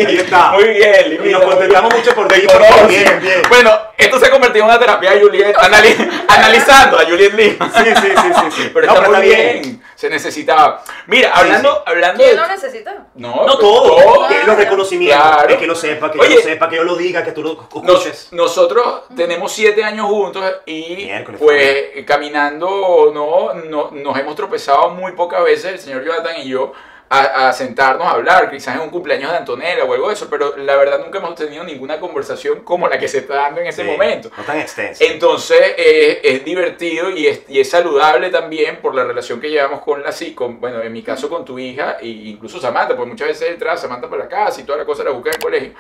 Ahí 0.08 0.18
está. 0.18 0.52
Muy 0.52 0.64
bien, 0.66 1.20
Y 1.26 1.30
nos 1.32 1.60
bien. 1.60 1.84
mucho 1.84 2.14
por 2.14 2.28
ti. 2.28 2.42
Bien, 2.90 3.20
bien. 3.22 3.42
Bueno, 3.48 3.72
esto 3.98 4.20
se 4.20 4.30
convirtió 4.30 4.62
en 4.64 4.68
una 4.70 4.78
terapia 4.80 5.12
de 5.12 5.22
Juliet, 5.22 5.56
anali- 5.56 6.10
analizando 6.28 7.00
a 7.00 7.06
Juliet 7.06 7.34
Lima. 7.34 7.72
Sí, 7.76 7.84
sí, 7.86 8.02
sí, 8.02 8.32
sí, 8.36 8.62
sí. 8.64 8.72
Pero 8.74 8.88
No, 8.88 8.94
está 8.96 9.08
muy 9.08 9.30
está 9.30 9.42
bien. 9.42 9.82
Se 9.98 10.10
necesitaba. 10.12 10.84
Mira, 11.08 11.32
hablando, 11.34 11.74
sí. 11.74 11.82
hablando 11.88 12.24
¿Quién 12.24 12.36
de. 12.36 12.42
lo 12.42 12.48
necesita? 12.48 13.08
No, 13.16 13.30
No 13.36 13.46
pues, 13.46 13.58
todo. 13.60 14.30
Eh, 14.30 14.44
Los 14.46 14.56
reconocimientos. 14.56 15.20
Claro. 15.28 15.48
De 15.48 15.58
que 15.58 15.66
lo 15.66 15.74
sepa, 15.76 16.12
que 16.12 16.20
Oye. 16.20 16.30
yo 16.30 16.36
lo 16.36 16.42
sepa, 16.44 16.70
que 16.70 16.76
yo 16.76 16.84
lo 16.84 16.96
diga, 16.96 17.24
que 17.24 17.32
tú 17.32 17.42
lo 17.42 17.56
Nos- 17.82 18.06
escuches. 18.06 18.28
nosotros 18.32 19.06
tenemos 19.16 19.52
siete 19.52 19.84
años 19.84 20.06
juntos 20.06 20.46
y 20.68 20.96
Miércoles, 20.98 21.42
pues 21.44 22.06
caminando 22.06 23.12
no, 23.14 23.54
no 23.54 23.90
nos 23.92 24.18
hemos 24.20 24.36
tropezado 24.36 24.92
muy 24.92 25.14
pocas 25.14 25.44
veces 25.44 25.66
el 25.74 25.80
señor 25.80 26.06
Jonathan 26.06 26.36
y 26.44 26.48
yo 26.50 26.74
a, 27.10 27.48
a 27.50 27.54
sentarnos 27.54 28.06
a 28.06 28.12
hablar, 28.12 28.50
quizás 28.52 28.76
en 28.76 28.82
un 28.82 28.90
cumpleaños 28.90 29.32
de 29.32 29.38
Antonella 29.38 29.86
o 29.86 29.94
algo 29.94 30.08
de 30.10 30.14
eso, 30.16 30.28
pero 30.30 30.58
la 30.58 30.76
verdad 30.76 31.00
nunca 31.00 31.20
hemos 31.20 31.36
tenido 31.36 31.64
ninguna 31.64 32.00
conversación 32.00 32.62
como 32.66 32.88
la 32.90 33.00
que 33.00 33.08
se 33.08 33.20
está 33.20 33.36
dando 33.36 33.62
en 33.62 33.68
ese 33.68 33.84
Sí, 33.84 33.88
momento. 33.90 34.30
No 34.38 34.44
tan 34.44 34.60
extenso. 34.60 35.04
Entonces 35.04 35.60
eh, 35.78 36.20
es 36.24 36.44
divertido 36.44 37.10
y 37.10 37.28
es, 37.28 37.42
y 37.48 37.60
es 37.62 37.70
saludable 37.70 38.30
también 38.30 38.78
por 38.82 38.94
la 38.94 39.04
relación 39.06 39.40
que 39.40 39.50
llevamos 39.50 39.82
con 39.82 40.04
la 40.04 40.12
sí, 40.12 40.34
con, 40.34 40.60
bueno, 40.60 40.82
en 40.82 40.92
mi 40.92 41.02
caso 41.02 41.30
con 41.30 41.46
tu 41.46 41.58
hija 41.58 41.98
e 42.02 42.08
incluso 42.08 42.60
Samantha, 42.60 42.96
porque 42.96 43.10
muchas 43.12 43.28
veces 43.30 43.50
entra 43.52 43.78
Samantha 43.78 44.10
para 44.10 44.24
la 44.24 44.30
casa 44.30 44.60
y 44.60 44.64
toda 44.66 44.78
la 44.80 44.86
cosa 44.86 45.04
la 45.04 45.12
busca 45.12 45.30
en 45.30 45.36
el 45.36 45.42
colegio. 45.42 45.72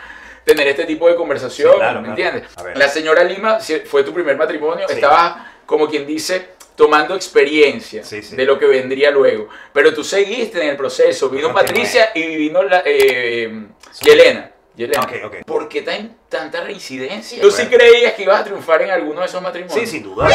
Tener 0.46 0.66
este 0.70 0.86
tipo 0.86 1.10
de 1.10 1.16
conversación, 1.16 1.72
Sí, 1.74 1.78
claro, 1.78 2.02
¿me 2.02 2.14
claro. 2.14 2.22
entiendes? 2.32 2.58
A. 2.58 2.78
La 2.80 2.88
señora 2.88 3.24
Lima 3.26 3.60
si 3.60 3.80
fue 3.80 4.04
tu 4.04 4.14
primer 4.14 4.38
matrimonio, 4.38 4.88
Sí. 4.88 4.94
estabas 4.96 5.46
como 5.66 5.90
quien 5.90 6.08
dice 6.08 6.52
tomando 6.78 7.16
experiencia 7.16 8.04
Sí, 8.06 8.22
sí. 8.22 8.36
de 8.38 8.46
lo 8.46 8.58
que 8.58 8.68
vendría 8.68 9.12
luego. 9.12 9.50
Pero 9.74 9.94
tú 9.94 10.04
seguiste 10.06 10.62
en 10.64 10.70
el 10.70 10.78
proceso, 10.78 11.30
vino. 11.30 11.54
Patricia 11.54 12.12
y 12.16 12.38
vino 12.38 12.64
la, 12.64 12.84
eh, 12.86 13.66
Yelena. 14.02 14.52
Yelena. 14.76 15.02
Ok, 15.02 15.12
ok. 15.26 15.36
¿Por 15.44 15.68
qué 15.68 15.82
tan, 15.82 16.16
tanta 16.30 16.62
reincidencia? 16.62 17.40
Bueno. 17.42 17.50
¿Tú 17.50 17.62
sí 17.62 17.68
creías 17.68 18.14
que 18.14 18.22
ibas 18.24 18.42
a 18.42 18.44
triunfar 18.44 18.84
en 18.84 18.92
alguno 18.92 19.22
de 19.22 19.26
esos 19.26 19.42
matrimonios? 19.42 19.80
Sí, 19.80 19.88
sin 19.88 20.04
duda. 20.04 20.30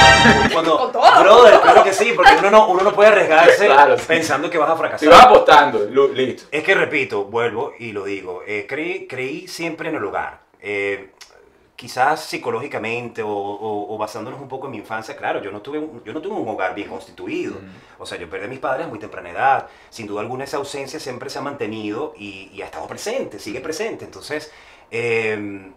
Cuando, 0.53 0.77
Con 0.79 0.91
todo. 0.93 1.23
Brother, 1.23 1.61
claro 1.61 1.85
que 1.85 1.93
sí, 1.93 2.13
porque 2.17 2.33
uno 2.41 2.51
no, 2.51 2.69
uno 2.69 2.83
no 2.83 2.93
puede 2.93 3.11
arriesgarse 3.11 3.67
Claro, 3.67 3.97
sí. 3.97 4.05
pensando 4.09 4.51
que 4.51 4.59
vas 4.59 4.71
a 4.71 4.77
fracasar. 4.77 5.09
vas 5.09 5.27
apostando, 5.27 5.87
listo. 6.13 6.43
Es 6.51 6.65
que 6.65 6.75
repito, 6.75 7.25
vuelvo 7.27 7.73
y 7.79 7.93
lo 7.93 8.05
digo, 8.05 8.43
eh, 8.45 8.67
creí, 8.69 9.07
creí 9.07 9.47
siempre 9.47 9.91
en 9.91 9.95
el 9.95 10.05
hogar. 10.05 10.41
Eh, 10.61 11.11
quizás 11.83 12.21
psicológicamente 12.21 13.23
o, 13.23 13.29
o- 13.29 13.93
o 13.95 13.99
basándonos 13.99 14.41
un 14.41 14.49
poco 14.49 14.67
en 14.67 14.71
mi 14.73 14.79
infancia, 14.79 15.17
claro, 15.17 15.43
yo 15.43 15.51
no 15.51 15.61
tuve 15.61 15.79
un, 15.81 16.03
yo 16.05 16.13
no 16.13 16.21
tuve 16.23 16.35
un 16.37 16.49
hogar 16.49 16.75
bien 16.75 16.89
constituido. 16.89 17.57
O 17.99 18.07
sea, 18.07 18.19
yo 18.19 18.31
perdí 18.31 18.47
a 18.47 18.49
mis 18.49 18.61
padres 18.61 18.87
a 18.87 18.89
muy 18.89 19.01
temprana 19.01 19.31
edad. 19.31 19.67
Sin 19.91 20.07
duda 20.07 20.21
alguna 20.21 20.45
esa 20.45 20.59
ausencia 20.59 21.01
siempre 21.01 21.29
se 21.29 21.39
ha 21.39 21.43
mantenido 21.43 22.15
y, 22.17 22.51
y 22.55 22.63
ha 22.63 22.67
estado 22.67 22.87
presente, 22.87 23.39
sigue 23.41 23.61
presente. 23.61 24.05
Entonces, 24.05 24.53
eh, 24.93 25.73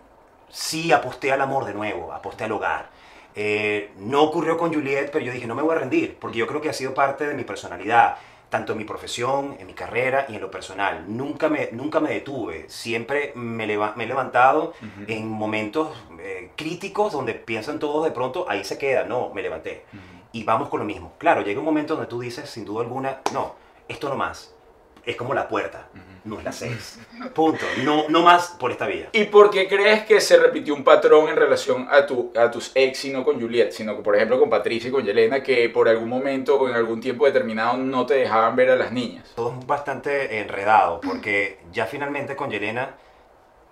sí 0.49 0.91
aposté 0.91 1.31
al 1.31 1.41
amor 1.41 1.65
de 1.65 1.73
nuevo, 1.73 2.13
aposté 2.13 2.43
al 2.43 2.51
hogar. 2.51 2.89
Eh, 3.35 3.91
no 3.97 4.21
ocurrió 4.23 4.57
con 4.57 4.73
Juliet, 4.73 5.09
pero 5.11 5.25
yo 5.25 5.31
dije, 5.33 5.47
no 5.47 5.55
me 5.55 5.61
voy 5.63 5.75
a 5.75 5.79
rendir, 5.79 6.17
porque 6.19 6.37
yo 6.37 6.47
creo 6.47 6.61
que 6.61 6.69
ha 6.69 6.73
sido 6.73 6.93
parte 6.93 7.27
de 7.27 7.33
mi 7.33 7.43
personalidad, 7.43 8.15
tanto 8.49 8.71
en 8.73 8.77
mi 8.77 8.85
profesión, 8.85 9.55
en 9.59 9.67
mi 9.67 9.73
carrera 9.73 10.25
y 10.29 10.35
en 10.35 10.41
lo 10.41 10.49
personal. 10.51 11.05
Nunca 11.07 11.49
me, 11.49 11.69
nunca 11.71 11.99
me 11.99 12.09
detuve, 12.09 12.69
siempre 12.69 13.31
me, 13.35 13.65
leva- 13.67 13.93
me 13.95 14.03
he 14.05 14.07
levantado 14.07 14.73
en 15.07 15.27
momentos 15.27 15.89
eh, 16.19 16.51
críticos 16.55 17.13
donde 17.13 17.33
piensan 17.33 17.79
todos 17.79 18.05
de 18.05 18.11
pronto, 18.11 18.45
ahí 18.49 18.63
se 18.63 18.77
queda, 18.77 19.03
no, 19.03 19.31
me 19.33 19.41
levanté. 19.41 19.85
Y 20.31 20.43
vamos 20.43 20.69
con 20.69 20.79
lo 20.79 20.85
mismo. 20.85 21.13
Claro, 21.17 21.41
llega 21.41 21.59
un 21.59 21.65
momento 21.65 21.95
donde 21.95 22.09
tú 22.09 22.19
dices, 22.19 22.49
sin 22.49 22.65
duda 22.65 22.81
alguna, 22.83 23.21
no, 23.33 23.55
esto 23.87 24.09
no 24.09 24.15
más. 24.15 24.53
Es 25.05 25.15
como 25.15 25.33
la 25.33 25.47
puerta, 25.47 25.87
no 26.25 26.39
es 26.39 26.43
la 26.43 26.51
seis. 26.51 26.99
Punto. 27.33 27.65
No, 27.83 28.09
no 28.09 28.21
más 28.23 28.55
por 28.59 28.71
esta 28.71 28.87
vía. 28.87 29.09
¿Y 29.13 29.25
por 29.25 29.49
qué 29.49 29.67
crees 29.67 30.05
que 30.05 30.19
se 30.19 30.37
repitió 30.37 30.73
un 30.73 30.83
patrón 30.83 31.29
en 31.29 31.35
relación 31.35 31.87
a, 31.89 32.05
tu, 32.05 32.31
a 32.35 32.51
tus 32.51 32.71
ex 32.75 33.05
y 33.05 33.11
no 33.11 33.23
con 33.23 33.39
Juliet, 33.39 33.71
sino 33.71 33.95
que, 33.95 34.03
por 34.03 34.15
ejemplo, 34.15 34.39
con 34.39 34.49
Patricia 34.49 34.89
y 34.89 34.91
con 34.91 35.05
Yelena, 35.05 35.41
que 35.41 35.69
por 35.69 35.87
algún 35.87 36.09
momento 36.09 36.59
o 36.59 36.67
en 36.67 36.75
algún 36.75 36.99
tiempo 36.99 37.25
determinado 37.25 37.77
no 37.77 38.05
te 38.05 38.15
dejaban 38.15 38.55
ver 38.55 38.71
a 38.71 38.75
las 38.75 38.91
niñas? 38.91 39.33
todo 39.35 39.55
es 39.59 39.67
bastante 39.67 40.39
enredado 40.39 41.01
porque 41.01 41.59
ya 41.71 41.85
finalmente 41.85 42.35
con 42.35 42.49
Yelena 42.49 42.95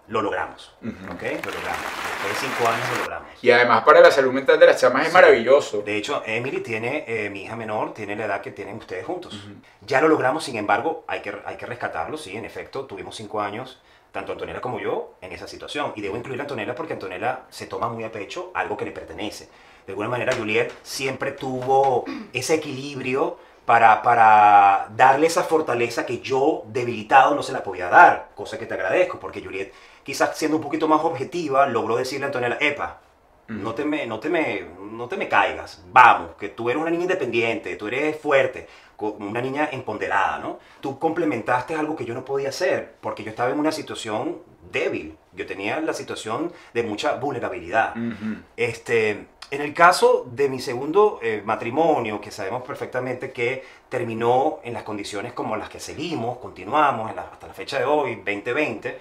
lo 0.08 0.22
logramos. 0.22 0.74
Ujú. 0.82 0.92
¿Ok? 1.14 1.22
Lo 1.46 1.52
logramos. 1.52 1.82
Después 2.22 2.42
de 2.42 2.48
cinco 2.48 2.70
años 2.70 2.88
lo 2.92 2.98
logramos. 3.04 3.30
Y 3.42 3.52
además 3.52 3.84
para 3.84 4.02
la 4.02 4.12
salud 4.12 4.32
mental 4.34 4.60
de 4.60 4.66
las 4.68 4.80
chamas 4.80 5.04
es 5.04 5.08
Sí. 5.10 5.14
maravilloso. 5.14 5.82
De 5.82 5.96
hecho, 5.98 6.22
Emily 6.26 6.60
tiene, 6.62 7.06
eh, 7.08 7.30
mi 7.30 7.44
hija 7.44 7.56
menor, 7.56 7.94
tiene 7.94 8.16
la 8.16 8.26
edad 8.26 8.42
que 8.42 8.52
tienen 8.52 8.78
ustedes 8.78 9.06
juntos. 9.06 9.40
Ya 9.82 10.02
lo 10.02 10.08
logramos, 10.08 10.44
sin 10.44 10.58
embargo, 10.58 11.04
hay 11.08 11.22
que, 11.22 11.34
hay 11.46 11.56
que 11.58 11.66
rescatarlo, 11.66 12.18
sí, 12.18 12.36
en 12.36 12.46
efecto, 12.46 12.86
tuvimos 12.86 13.16
cinco 13.16 13.42
años, 13.42 13.82
tanto 14.12 14.32
Antonella 14.34 14.62
como 14.62 14.80
yo, 14.80 15.14
en 15.22 15.32
esa 15.32 15.48
situación. 15.48 15.94
Y 15.96 16.02
debo 16.02 16.18
incluir 16.18 16.40
a 16.40 16.44
Antonella 16.44 16.76
porque 16.76 16.94
Antonella 16.94 17.42
se 17.50 17.66
toma 17.66 17.88
muy 17.90 18.04
a 18.04 18.12
pecho 18.12 18.52
algo 18.54 18.78
que 18.78 18.86
le 18.86 18.92
pertenece. 18.92 19.50
De 19.88 19.92
alguna 19.94 20.10
manera, 20.10 20.34
Juliet 20.36 20.72
siempre 20.84 21.32
tuvo 21.32 22.06
ese 22.32 22.56
equilibrio 22.56 23.38
para, 23.66 24.02
para 24.02 24.88
darle 24.96 25.28
esa 25.28 25.44
fortaleza 25.44 26.06
que 26.06 26.20
yo, 26.20 26.64
debilitado, 26.68 27.34
no 27.34 27.42
se 27.44 27.54
la 27.54 27.64
podía 27.64 27.88
dar, 27.90 28.30
cosa 28.36 28.58
que 28.60 28.66
te 28.66 28.74
agradezco, 28.74 29.20
porque 29.20 29.42
Juliet, 29.42 29.74
quizás 30.04 30.38
siendo 30.38 30.58
un 30.58 30.64
poquito 30.64 30.88
más 30.88 31.02
objetiva, 31.04 31.66
logró 31.68 31.96
decirle 31.98 32.26
a 32.26 32.28
Antonella, 32.28 32.58
epa, 32.60 33.00
no 33.48 33.74
te, 33.76 33.84
me, 33.86 34.06
no, 34.08 34.20
te 34.20 34.30
me, 34.30 34.66
no 34.92 35.08
te 35.08 35.18
me 35.18 35.28
caigas, 35.28 35.84
vamos, 35.92 36.32
que 36.40 36.50
tú 36.50 36.70
eres 36.70 36.82
una 36.82 36.90
niña 36.90 37.04
independiente, 37.04 37.76
tú 37.76 37.88
eres 37.88 38.18
fuerte, 38.20 38.68
una 38.98 39.42
niña 39.42 39.68
empoderada, 39.72 40.40
¿no? 40.40 40.60
Tú 40.80 40.98
complementaste 40.98 41.76
algo 41.76 41.96
que 41.96 42.06
yo 42.06 42.14
no 42.14 42.24
podía 42.24 42.50
hacer, 42.50 42.94
porque 43.02 43.24
yo 43.24 43.32
estaba 43.32 43.52
en 43.52 43.60
una 43.60 43.72
situación 43.74 44.38
débil, 44.72 45.18
yo 45.34 45.46
tenía 45.46 45.80
la 45.82 45.94
situación 45.94 46.54
de 46.74 46.84
mucha 46.84 47.16
vulnerabilidad. 47.16 47.96
Ujú. 47.98 48.38
Este, 48.56 49.26
en 49.52 49.62
el 49.62 49.74
caso 49.74 50.26
de 50.32 50.48
mi 50.48 50.60
segundo 50.62 51.20
eh, 51.22 51.42
matrimonio, 51.46 52.22
que 52.22 52.32
sabemos 52.32 52.64
perfectamente 52.64 53.32
que 53.34 53.64
terminó 53.90 54.60
en 54.64 54.74
las 54.74 54.84
condiciones 54.84 55.34
como 55.34 55.58
las 55.58 55.70
que 55.70 55.80
seguimos, 55.82 56.38
continuamos 56.38 57.10
en 57.10 57.18
la- 57.18 57.24
hasta 57.24 57.48
la 57.48 57.54
fecha 57.54 57.78
de 57.78 57.86
hoy, 57.86 58.16
2020, 58.16 58.98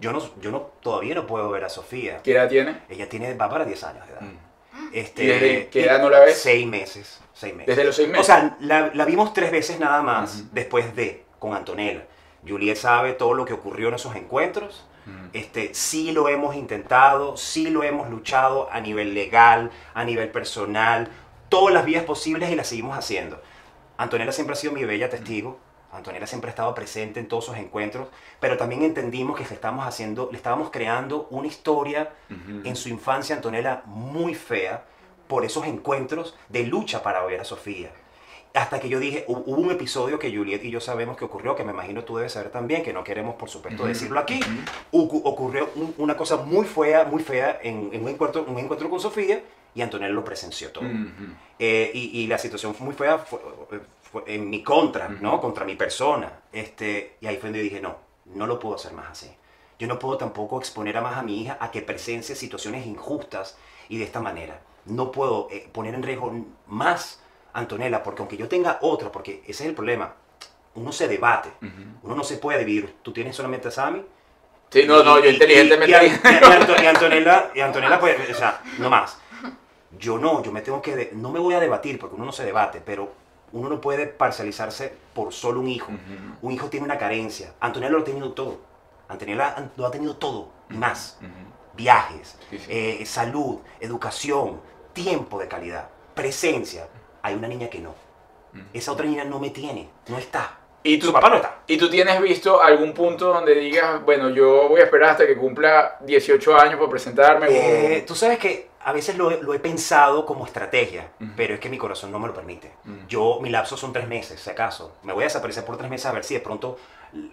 yo, 0.00 0.12
no, 0.12 0.22
yo 0.40 0.50
no, 0.50 0.60
todavía 0.80 1.14
no 1.14 1.26
puedo 1.26 1.50
ver 1.50 1.64
a 1.64 1.68
Sofía. 1.68 2.20
¿Qué 2.22 2.32
edad 2.32 2.48
tiene? 2.48 2.82
Ella 2.88 3.08
tiene, 3.08 3.34
va 3.34 3.48
para 3.48 3.64
10 3.64 3.84
años 3.84 4.06
de 4.06 4.12
edad. 4.12 4.22
Este, 4.92 5.24
¿Y 5.24 5.26
desde 5.26 5.68
qué 5.68 5.84
edad 5.84 6.00
no 6.00 6.10
la 6.10 6.20
ves? 6.20 6.38
Seis 6.38 6.66
meses. 6.66 7.20
Seis 7.32 7.54
meses. 7.54 7.66
Desde 7.66 7.84
los 7.84 7.96
seis 7.96 8.08
meses. 8.08 8.22
O 8.22 8.24
sea, 8.24 8.56
la, 8.60 8.90
la 8.94 9.04
vimos 9.04 9.32
tres 9.32 9.50
veces 9.50 9.78
nada 9.78 10.02
más 10.02 10.52
después 10.52 10.94
de, 10.94 11.24
con 11.38 11.54
Antonella. 11.54 12.06
Juliet 12.46 12.76
sabe 12.76 13.12
todo 13.12 13.34
lo 13.34 13.44
que 13.44 13.52
ocurrió 13.52 13.88
en 13.88 13.94
esos 13.94 14.14
encuentros. 14.16 14.86
Este, 15.34 15.74
sí 15.74 16.12
lo 16.12 16.30
hemos 16.30 16.54
intentado, 16.54 17.36
sí 17.36 17.68
lo 17.68 17.82
hemos 17.82 18.08
luchado 18.08 18.70
a 18.72 18.80
nivel 18.80 19.12
legal, 19.12 19.70
a 19.92 20.02
nivel 20.02 20.30
personal, 20.30 21.08
todas 21.50 21.74
las 21.74 21.84
vías 21.84 22.04
posibles 22.04 22.50
y 22.50 22.56
las 22.56 22.68
seguimos 22.68 22.96
haciendo. 22.96 23.42
Antonella 23.98 24.32
siempre 24.32 24.54
ha 24.54 24.56
sido 24.56 24.72
mi 24.72 24.84
bella 24.84 25.10
testigo. 25.10 25.58
Antonella 25.94 26.26
siempre 26.26 26.48
ha 26.48 26.52
estado 26.52 26.74
presente 26.74 27.20
en 27.20 27.28
todos 27.28 27.44
esos 27.44 27.56
encuentros, 27.56 28.08
pero 28.40 28.56
también 28.56 28.82
entendimos 28.82 29.36
que 29.38 29.44
le 29.44 29.54
estábamos 29.54 29.86
haciendo, 29.86 30.28
le 30.30 30.36
estábamos 30.36 30.70
creando 30.70 31.26
una 31.30 31.46
historia 31.46 32.10
en 32.64 32.76
su 32.76 32.88
infancia, 32.88 33.36
Antonella, 33.36 33.82
muy 33.86 34.34
fea 34.34 34.84
por 35.28 35.44
esos 35.44 35.66
encuentros 35.66 36.36
de 36.48 36.64
lucha 36.66 37.02
para 37.02 37.24
ver 37.24 37.40
a 37.40 37.44
Sofía. 37.44 37.90
Hasta 38.54 38.78
que 38.78 38.88
yo 38.88 39.00
dije, 39.00 39.24
hu- 39.26 39.42
hubo 39.46 39.60
un 39.60 39.70
episodio 39.72 40.18
que 40.18 40.32
Juliet 40.34 40.62
y 40.64 40.70
yo 40.70 40.80
sabemos 40.80 41.16
que 41.16 41.24
ocurrió, 41.24 41.56
que 41.56 41.64
me 41.64 41.72
imagino 41.72 42.04
tú 42.04 42.16
debes 42.18 42.32
saber 42.32 42.50
también, 42.50 42.82
que 42.84 42.92
no 42.92 43.02
queremos 43.02 43.34
por 43.34 43.48
supuesto 43.50 43.84
decirlo 43.84 44.20
aquí. 44.20 44.38
Ocu- 44.92 45.22
ocurrió 45.24 45.70
un- 45.74 45.92
una 45.98 46.16
cosa 46.16 46.36
muy 46.36 46.64
fea, 46.64 47.04
muy 47.04 47.20
fea 47.22 47.58
en, 47.62 47.90
en 47.92 48.02
un, 48.02 48.08
encuentro, 48.10 48.44
un 48.46 48.56
encuentro 48.58 48.88
con 48.88 49.00
Sofía 49.00 49.42
y 49.74 49.82
Antonella 49.82 50.12
lo 50.12 50.22
presenció 50.24 50.70
todo. 50.70 50.84
Eh, 51.58 51.90
y, 51.94 52.20
y 52.20 52.26
la 52.28 52.38
situación 52.38 52.74
fue 52.76 52.84
muy 52.86 52.94
fea 52.94 53.18
fue, 53.18 53.40
fue 53.68 53.80
en 54.26 54.48
mi 54.50 54.62
contra, 54.62 55.08
¿no? 55.08 55.40
Contra 55.40 55.64
mi 55.64 55.74
persona. 55.76 56.40
Este, 56.52 57.16
y 57.20 57.26
ahí 57.26 57.36
fue 57.36 57.48
donde 57.48 57.62
dije, 57.62 57.80
no, 57.80 57.96
no 58.26 58.46
lo 58.46 58.58
puedo 58.58 58.76
hacer 58.76 58.92
más 58.92 59.10
así. 59.10 59.34
Yo 59.78 59.88
no 59.88 59.98
puedo 59.98 60.16
tampoco 60.16 60.58
exponer 60.58 60.96
a 60.96 61.00
más 61.00 61.16
a 61.16 61.22
mi 61.22 61.42
hija 61.42 61.56
a 61.60 61.70
que 61.70 61.82
presencie 61.82 62.34
situaciones 62.36 62.86
injustas 62.86 63.56
y 63.88 63.98
de 63.98 64.04
esta 64.04 64.20
manera. 64.20 64.60
No 64.86 65.10
puedo 65.10 65.48
eh, 65.50 65.68
poner 65.72 65.94
en 65.94 66.02
riesgo 66.02 66.32
más 66.68 67.20
a 67.52 67.58
Antonella, 67.60 68.02
porque 68.02 68.22
aunque 68.22 68.36
yo 68.36 68.48
tenga 68.48 68.78
otra, 68.82 69.10
porque 69.10 69.42
ese 69.46 69.64
es 69.64 69.68
el 69.70 69.74
problema, 69.74 70.14
uno 70.74 70.92
se 70.92 71.08
debate, 71.08 71.50
uno 72.02 72.14
no 72.14 72.24
se 72.24 72.36
puede 72.38 72.58
dividir. 72.60 72.96
Tú 73.02 73.12
tienes 73.12 73.34
solamente 73.36 73.68
a 73.68 73.70
Sammy, 73.70 74.04
Sí, 74.70 74.84
no, 74.86 75.04
no, 75.04 75.20
yo 75.20 75.30
inteligentemente. 75.30 75.92
Y, 76.04 76.06
y- 76.06 76.08
y 76.08 76.82
y 76.82 76.86
Antonella, 76.86 77.50
y 77.54 77.60
Antonella, 77.60 78.00
pues, 78.00 78.28
o 78.28 78.34
sea, 78.34 78.60
no 78.78 78.90
más. 78.90 79.18
Yo 79.96 80.18
no, 80.18 80.42
yo 80.42 80.50
me 80.50 80.62
tengo 80.62 80.82
que. 80.82 81.10
no 81.14 81.30
me 81.30 81.38
voy 81.38 81.54
a 81.54 81.60
debatir 81.60 81.96
porque 81.96 82.16
uno 82.16 82.24
no 82.24 82.32
se 82.32 82.44
debate, 82.44 82.82
pero 82.84 83.12
uno 83.54 83.68
no 83.70 83.80
puede 83.80 84.06
parcializarse 84.06 84.92
por 85.14 85.32
solo 85.32 85.60
un 85.60 85.68
hijo. 85.68 85.90
Un 86.42 86.52
hijo 86.52 86.68
tiene 86.68 86.84
una 86.84 86.98
carencia. 86.98 87.54
Antonella 87.60 87.92
lo 87.92 88.00
ha 88.00 88.04
tenido 88.04 88.32
todo. 88.32 88.58
Antonella 89.08 89.54
an- 89.56 89.72
lo 89.76 89.86
ha 89.86 89.90
tenido 89.90 90.16
todo 90.16 90.48
y 90.70 90.74
más. 90.76 91.18
Viajes, 91.74 92.36
Sí, 92.50 92.58
sí. 92.58 92.66
eh, 92.68 93.06
salud, 93.06 93.58
educación, 93.80 94.60
tiempo 94.92 95.38
de 95.40 95.48
calidad, 95.48 95.88
presencia. 96.14 96.86
Hay 97.22 97.34
una 97.34 97.48
niña 97.48 97.68
que 97.68 97.80
no. 97.80 97.94
Esa 98.72 98.92
otra 98.92 99.06
niña 99.06 99.24
no 99.24 99.40
me 99.40 99.50
tiene, 99.50 99.88
no 100.08 100.16
está. 100.18 100.58
¿Y 100.84 100.98
tú, 100.98 101.06
Su 101.06 101.12
papá 101.12 101.30
no 101.30 101.36
está. 101.36 101.60
¿Y 101.66 101.76
tú 101.78 101.88
tienes 101.90 102.20
visto 102.20 102.60
algún 102.62 102.92
punto 102.92 103.32
donde 103.32 103.54
digas, 103.54 104.04
bueno, 104.04 104.28
yo 104.30 104.68
voy 104.68 104.80
a 104.80 104.84
esperar 104.84 105.10
hasta 105.10 105.26
que 105.26 105.36
cumpla 105.36 105.96
18 106.02 106.54
años 106.56 106.76
para 106.76 106.90
presentarme? 106.90 107.46
o- 107.46 107.50
Eh, 107.50 108.04
tú 108.06 108.14
sabes 108.14 108.38
que 108.38 108.68
a 108.84 108.92
veces 108.92 109.16
lo, 109.16 109.30
he- 109.30 109.42
lo 109.42 109.54
he 109.54 109.58
pensado 109.58 110.26
como 110.26 110.44
estrategia, 110.46 111.10
pero 111.36 111.54
es 111.54 111.60
que 111.60 111.68
mi 111.68 111.78
corazón 111.78 112.12
no 112.12 112.18
me 112.18 112.28
lo 112.28 112.34
permite. 112.34 112.72
Mm. 112.84 113.06
Yo, 113.08 113.38
mi 113.40 113.50
lapso 113.50 113.76
son 113.76 113.92
tres 113.92 114.06
meses, 114.08 114.40
si 114.40 114.50
acaso. 114.50 114.92
Me 115.02 115.12
voy 115.12 115.24
a 115.24 115.26
desaparecer 115.26 115.64
por 115.64 115.76
tres 115.76 115.90
meses 115.90 116.06
a 116.06 116.12
ver 116.12 116.22
si 116.24 116.34
de 116.34 116.40
pronto, 116.40 116.78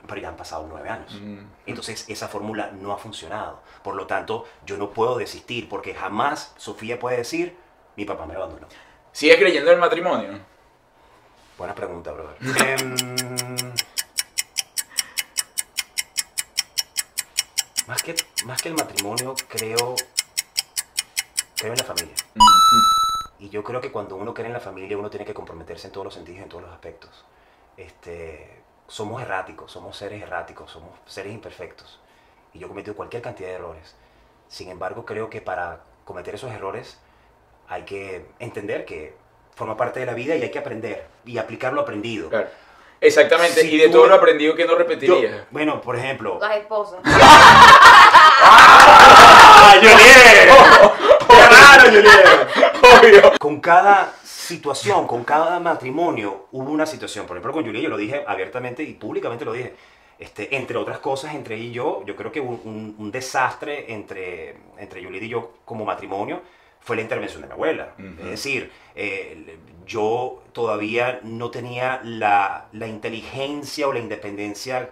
pero 0.07 0.21
ya 0.21 0.29
han 0.29 0.37
pasado 0.37 0.65
nueve 0.69 0.89
años. 0.89 1.13
Mm. 1.21 1.39
Entonces 1.65 2.05
esa 2.07 2.27
fórmula 2.27 2.71
no 2.71 2.91
ha 2.93 2.97
funcionado. 2.97 3.59
Por 3.83 3.95
lo 3.95 4.07
tanto, 4.07 4.45
yo 4.65 4.77
no 4.77 4.91
puedo 4.91 5.17
desistir 5.17 5.67
porque 5.67 5.93
jamás 5.93 6.53
Sofía 6.57 6.99
puede 6.99 7.17
decir, 7.17 7.55
mi 7.95 8.05
papá 8.05 8.25
me 8.25 8.35
abandonó. 8.35 8.67
¿Sigues 9.11 9.37
creyendo 9.37 9.71
en 9.71 9.75
el 9.75 9.81
matrimonio? 9.81 10.39
Buena 11.57 11.75
pregunta, 11.75 12.11
brother. 12.11 12.37
Em, 12.79 12.95
más, 17.87 18.03
que, 18.03 18.15
más 18.45 18.61
que 18.61 18.69
el 18.69 18.75
matrimonio, 18.75 19.35
creo, 19.47 19.95
creo 21.61 21.73
en 21.73 21.77
la 21.79 21.85
familia. 21.85 22.15
Y 23.39 23.49
yo 23.49 23.63
creo 23.63 23.79
que 23.81 23.91
cuando 23.91 24.15
uno 24.15 24.33
cree 24.33 24.47
en 24.47 24.53
la 24.53 24.59
familia, 24.59 24.97
uno 24.97 25.09
tiene 25.11 25.25
que 25.25 25.33
comprometerse 25.33 25.87
en 25.87 25.93
todos 25.93 26.05
los 26.05 26.13
sentidos 26.13 26.41
en 26.41 26.49
todos 26.49 26.63
los 26.63 26.71
aspectos. 26.73 27.25
Este, 27.77 28.61
somos 28.87 29.21
erráticos, 29.21 29.71
somos 29.71 29.95
seres 29.97 30.21
erráticos, 30.21 30.69
somos 30.71 30.89
seres 31.05 31.33
imperfectos. 31.33 31.99
Y 32.53 32.59
yo 32.59 32.65
he 32.65 32.69
cometido 32.69 32.95
cualquier 32.95 33.21
cantidad 33.21 33.49
de 33.49 33.55
errores. 33.55 33.95
Sin 34.47 34.69
embargo, 34.69 35.05
creo 35.05 35.29
que 35.29 35.39
para 35.41 35.81
cometer 36.03 36.35
esos 36.35 36.51
errores 36.51 36.99
hay 37.69 37.83
que 37.83 38.25
entender 38.39 38.83
que 38.85 39.15
forma 39.55 39.77
parte 39.77 39.99
de 40.01 40.05
la 40.07 40.13
vida 40.13 40.35
y 40.35 40.41
hay 40.43 40.51
que 40.51 40.59
aprender 40.59 41.07
y 41.25 41.37
aplicar 41.37 41.71
lo 41.73 41.81
aprendido. 41.81 42.29
Claro. 42.29 42.49
Exactamente, 42.99 43.61
Si 43.61 43.71
y 43.73 43.77
de 43.79 43.85
tú- 43.87 43.93
todo 43.93 44.07
lo 44.07 44.15
aprendido 44.15 44.53
que 44.55 44.65
no 44.65 44.73
Yo- 44.73 44.77
repetirías. 44.77 45.45
bueno, 45.49 45.81
por 45.81 45.95
ejemplo... 45.95 46.37
Las 46.39 46.57
esposas. 46.57 46.99
¡Ah! 48.43 49.75
Con 53.39 53.59
cada 53.59 54.13
situación, 54.23 55.07
con 55.07 55.23
cada 55.23 55.59
matrimonio, 55.59 56.47
hubo 56.51 56.71
una 56.71 56.85
situación. 56.85 57.25
Por 57.25 57.37
ejemplo, 57.37 57.53
con 57.53 57.65
Juliet 57.65 57.83
yo 57.83 57.89
lo 57.89 57.97
dije 57.97 58.23
abiertamente 58.27 58.83
y 58.83 58.93
públicamente 58.93 59.45
lo 59.45 59.53
dije. 59.53 59.73
Este, 60.19 60.55
entre 60.55 60.77
otras 60.77 60.99
cosas, 60.99 61.33
entre 61.33 61.55
ella 61.55 61.63
y 61.65 61.71
yo, 61.71 62.03
yo 62.05 62.15
creo 62.15 62.31
que 62.31 62.39
un, 62.39 62.61
un- 62.63 62.95
un 62.99 63.11
desastre 63.11 63.91
entre, 63.91 64.55
entre 64.77 65.03
Juliet 65.03 65.23
y 65.23 65.29
yo 65.29 65.53
como 65.65 65.83
matrimonio 65.83 66.41
fue 66.79 66.95
la 66.95 67.01
intervención 67.01 67.41
de 67.41 67.47
mi 67.47 67.53
abuela. 67.53 67.93
Es 67.97 68.29
decir, 68.29 68.71
eh, 68.95 69.57
yo 69.87 70.43
todavía 70.53 71.19
no 71.23 71.49
tenía 71.49 72.01
la, 72.03 72.67
la 72.71 72.87
inteligencia 72.87 73.87
o 73.87 73.93
la 73.93 73.99
independencia 73.99 74.89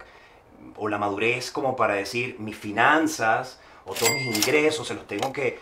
o 0.76 0.88
la 0.88 0.98
madurez 0.98 1.52
como 1.52 1.76
para 1.76 1.94
decir 1.94 2.36
mis 2.40 2.56
finanzas 2.56 3.60
o 3.86 3.94
todos 3.94 4.12
mis 4.12 4.36
ingresos 4.36 4.86
se 4.88 4.94
los 4.94 5.06
tengo 5.06 5.32
que 5.32 5.58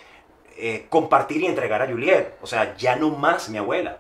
eh, 0.59 0.87
compartir 0.88 1.42
y 1.42 1.47
entregar 1.47 1.81
a 1.83 1.87
Juliet. 1.87 2.35
O 2.42 2.47
sea, 2.47 2.77
ya 2.77 2.97
no 2.97 3.11
más 3.11 3.49
mi 3.49 3.59
abuela. 3.59 3.99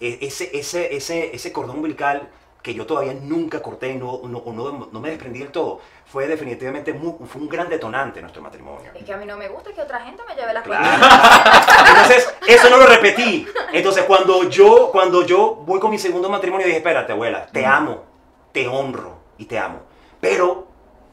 E- 0.00 0.18
ese, 0.22 0.50
ese, 0.56 0.94
ese, 0.96 1.34
ese 1.34 1.52
cordón 1.52 1.76
umbilical 1.76 2.28
que 2.62 2.74
yo 2.74 2.86
todavía 2.86 3.14
nunca 3.14 3.62
corté 3.62 3.90
y 3.92 3.94
no, 3.94 4.20
no, 4.24 4.42
no, 4.52 4.88
no 4.90 5.00
me 5.00 5.10
desprendí 5.10 5.38
del 5.38 5.50
todo, 5.52 5.80
fue 6.06 6.26
definitivamente 6.26 6.92
mu- 6.92 7.16
fue 7.26 7.40
un 7.40 7.48
gran 7.48 7.68
detonante 7.68 8.18
en 8.18 8.24
nuestro 8.24 8.42
matrimonio. 8.42 8.90
Es 8.94 9.04
que 9.04 9.12
a 9.12 9.16
mí 9.16 9.24
no 9.26 9.36
me 9.36 9.48
gusta 9.48 9.72
que 9.72 9.80
otra 9.80 10.00
gente 10.00 10.22
me 10.28 10.34
lleve 10.34 10.52
las 10.52 10.64
Claro. 10.64 10.84
cosas. 10.84 11.66
Entonces, 11.88 12.34
eso 12.48 12.68
no 12.68 12.76
lo 12.78 12.86
repetí. 12.86 13.46
Entonces, 13.72 14.04
cuando 14.04 14.48
yo, 14.50 14.90
cuando 14.90 15.24
yo 15.24 15.54
voy 15.66 15.78
con 15.78 15.90
mi 15.90 15.98
segundo 15.98 16.28
matrimonio, 16.28 16.66
dije, 16.66 16.78
espérate, 16.78 17.12
abuela, 17.12 17.46
te 17.46 17.64
amo, 17.64 18.02
te 18.52 18.66
honro 18.66 19.18
y 19.38 19.44
te 19.44 19.56
amo. 19.58 19.80
Pero 20.20 20.66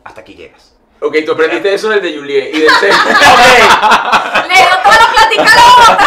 hasta 0.03 0.21
aquí 0.21 0.33
llegas. 0.33 0.74
Ok, 1.01 1.17
tú 1.25 1.33
aprendiste 1.33 1.73
eso 1.73 1.89
del 1.89 2.01
de 2.01 2.17
Juliet 2.17 2.53
y 2.53 2.59
del 2.61 2.69
sexo. 2.79 2.99
Ok, 3.09 4.47
Le 4.47 4.55
dio 4.55 4.77
toda 4.83 4.97
la 4.97 5.07
plática 5.11 5.43
a 5.43 5.55
la 5.55 5.63
otra. 5.93 5.97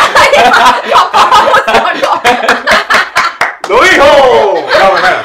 Papá, 0.93 1.29
funcionó. 1.65 2.23
¡Lo 3.69 3.83
dijo! 3.83 4.05
No, 4.79 4.91
bueno. 4.91 5.17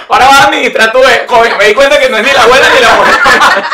Tu 0.72 1.00
vez. 1.00 1.24
Coño, 1.28 1.58
me 1.58 1.66
di 1.66 1.74
cuenta 1.74 2.00
que 2.00 2.10
no 2.10 2.18
es 2.18 2.24
ni 2.24 2.32
la 2.32 2.44
abuela 2.44 2.68
ni 2.74 2.80
la 2.80 2.94
mujer. 2.94 3.16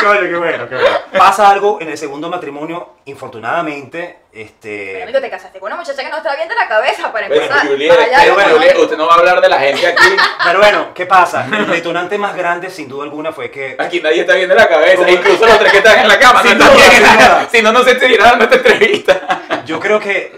Coño, 0.00 0.20
qué 0.20 0.36
bueno, 0.36 0.68
qué 0.68 0.74
bueno. 0.74 0.98
Pasa 1.16 1.48
algo 1.48 1.78
en 1.80 1.88
el 1.88 1.98
segundo 1.98 2.28
matrimonio, 2.28 2.96
infortunadamente, 3.04 4.18
Pero, 4.32 4.44
este... 4.44 5.02
amigo, 5.02 5.20
te 5.20 5.30
casaste 5.30 5.60
con 5.60 5.68
una 5.70 5.76
muchacha 5.80 6.02
que 6.02 6.08
no 6.08 6.16
está 6.16 6.34
bien 6.34 6.48
de 6.48 6.54
la 6.54 6.66
cabeza 6.68 7.12
para 7.12 7.28
Bueno, 7.28 7.42
empezar. 7.42 7.66
Juliet, 7.66 7.90
Para 7.90 8.04
allá, 8.04 8.18
pero 8.22 8.34
bueno, 8.34 8.48
no. 8.48 8.54
Juliet, 8.56 8.78
usted 8.78 8.96
no 8.96 9.06
va 9.06 9.14
a 9.14 9.18
hablar 9.18 9.40
de 9.40 9.48
la 9.48 9.58
gente 9.58 9.86
aquí. 9.86 10.16
Pero 10.44 10.58
bueno, 10.58 10.94
¿qué 10.94 11.06
pasa? 11.06 11.46
El 11.46 11.66
detonante 11.70 12.16
más 12.18 12.34
grande, 12.34 12.70
sin 12.70 12.88
duda 12.88 13.04
alguna, 13.04 13.32
fue 13.32 13.50
que... 13.50 13.76
Aquí 13.78 14.00
nadie 14.00 14.22
está 14.22 14.34
bien 14.34 14.48
de 14.48 14.54
la 14.54 14.66
cabeza, 14.66 14.96
¿Cómo? 14.96 15.08
incluso 15.08 15.46
los 15.46 15.58
tres 15.58 15.72
que 15.72 15.78
están 15.78 15.98
en 16.00 16.08
la 16.08 16.18
cama. 16.18 16.42
Sin 16.42 16.58
no 16.58 16.64
están 16.64 16.76
duda, 16.76 16.88
bien. 16.88 17.02
sin 17.02 17.16
duda. 17.18 17.48
Si 17.52 17.62
no, 17.62 17.72
no 17.72 17.84
se 17.84 17.90
estuviera 17.92 18.24
dando 18.24 18.44
esta 18.44 18.56
entrevista. 18.56 19.62
Yo 19.66 19.78
creo 19.78 20.00
que, 20.00 20.32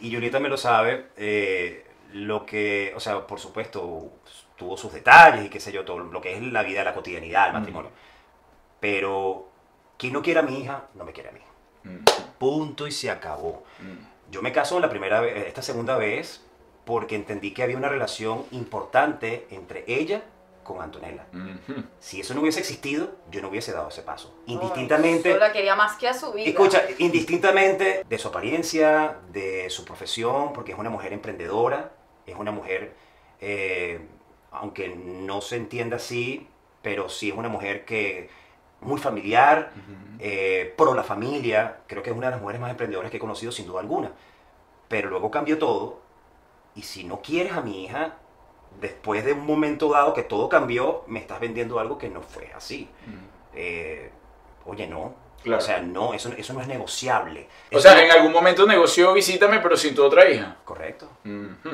y 0.00 0.12
Julieta 0.12 0.38
me 0.40 0.48
lo 0.48 0.56
sabe, 0.56 1.06
eh, 1.16 1.84
lo 2.12 2.44
que, 2.44 2.92
o 2.96 3.00
sea, 3.00 3.26
por 3.26 3.38
supuesto, 3.38 4.12
tuvo 4.58 4.76
sus 4.76 4.92
detalles 4.92 5.46
y 5.46 5.48
qué 5.48 5.60
sé 5.60 5.72
yo, 5.72 5.84
todo 5.84 5.98
lo 5.98 6.20
que 6.20 6.34
es 6.34 6.42
la 6.42 6.62
vida, 6.62 6.84
la 6.84 6.94
cotidianidad, 6.94 7.46
el 7.46 7.52
matrimonio. 7.54 7.90
Pero 8.80 9.48
quien 9.96 10.12
no 10.12 10.22
quiera 10.22 10.40
a 10.40 10.42
mi 10.42 10.60
hija, 10.60 10.84
no 10.94 11.04
me 11.04 11.12
quiere 11.12 11.30
a 11.30 11.32
mí. 11.32 11.40
Punto 12.38 12.86
y 12.86 12.92
se 12.92 13.10
acabó. 13.10 13.64
Yo 14.30 14.42
me 14.42 14.52
caso 14.52 14.78
la 14.80 14.90
primera 14.90 15.20
vez, 15.20 15.46
esta 15.46 15.62
segunda 15.62 15.96
vez, 15.96 16.44
porque 16.84 17.14
entendí 17.14 17.54
que 17.54 17.62
había 17.62 17.76
una 17.76 17.88
relación 17.88 18.44
importante 18.50 19.46
entre 19.50 19.84
ella 19.86 20.22
con 20.64 20.82
Antonella. 20.82 21.24
Si 21.98 22.20
eso 22.20 22.34
no 22.34 22.42
hubiese 22.42 22.60
existido, 22.60 23.16
yo 23.30 23.40
no 23.40 23.48
hubiese 23.48 23.72
dado 23.72 23.88
ese 23.88 24.02
paso. 24.02 24.34
Indistintamente... 24.46 25.30
Yo 25.30 25.38
la 25.38 25.52
quería 25.52 25.74
más 25.74 25.96
que 25.96 26.08
a 26.08 26.14
su 26.14 26.32
vida. 26.32 26.46
Escucha, 26.46 26.82
indistintamente 26.98 28.04
de 28.06 28.18
su 28.18 28.28
apariencia, 28.28 29.18
de 29.30 29.70
su 29.70 29.84
profesión, 29.84 30.52
porque 30.52 30.72
es 30.72 30.78
una 30.78 30.90
mujer 30.90 31.12
emprendedora, 31.12 31.92
es 32.26 32.36
una 32.36 32.50
mujer, 32.50 32.94
eh, 33.40 34.06
aunque 34.50 34.88
no 34.88 35.40
se 35.40 35.56
entienda 35.56 35.96
así, 35.96 36.46
pero 36.82 37.08
sí 37.08 37.30
es 37.30 37.36
una 37.36 37.48
mujer 37.48 37.84
que 37.84 38.30
muy 38.80 38.98
familiar, 38.98 39.72
eh, 40.20 40.72
pro 40.76 40.94
la 40.94 41.02
familia, 41.02 41.80
creo 41.86 42.02
que 42.02 42.10
es 42.10 42.16
una 42.16 42.28
de 42.28 42.32
las 42.32 42.40
mujeres 42.40 42.60
más 42.60 42.70
emprendedoras 42.70 43.10
que 43.10 43.16
he 43.16 43.20
conocido 43.20 43.52
sin 43.52 43.66
duda 43.66 43.80
alguna. 43.80 44.12
Pero 44.88 45.10
luego 45.10 45.30
cambió 45.30 45.58
todo, 45.58 46.00
y 46.74 46.82
si 46.82 47.04
no 47.04 47.20
quieres 47.20 47.52
a 47.52 47.60
mi 47.60 47.84
hija, 47.84 48.16
después 48.80 49.24
de 49.24 49.32
un 49.32 49.44
momento 49.44 49.90
dado 49.90 50.14
que 50.14 50.22
todo 50.22 50.48
cambió, 50.48 51.02
me 51.06 51.18
estás 51.18 51.40
vendiendo 51.40 51.78
algo 51.80 51.98
que 51.98 52.08
no 52.08 52.22
fue 52.22 52.52
así. 52.54 52.88
Eh, 53.54 54.10
oye, 54.64 54.86
no. 54.86 55.14
Claro. 55.42 55.62
O 55.62 55.64
sea, 55.64 55.80
no, 55.80 56.14
eso, 56.14 56.30
eso 56.36 56.52
no 56.52 56.60
es 56.60 56.66
negociable. 56.66 57.48
O 57.72 57.78
Eso 57.78 57.80
sea, 57.88 57.94
no- 57.94 58.00
en 58.00 58.10
algún 58.10 58.32
momento 58.32 58.66
negoció 58.66 59.12
visítame, 59.12 59.60
pero 59.60 59.76
sin 59.76 59.94
tu 59.94 60.04
otra 60.04 60.28
hija. 60.28 60.56
Correcto, 60.64 61.08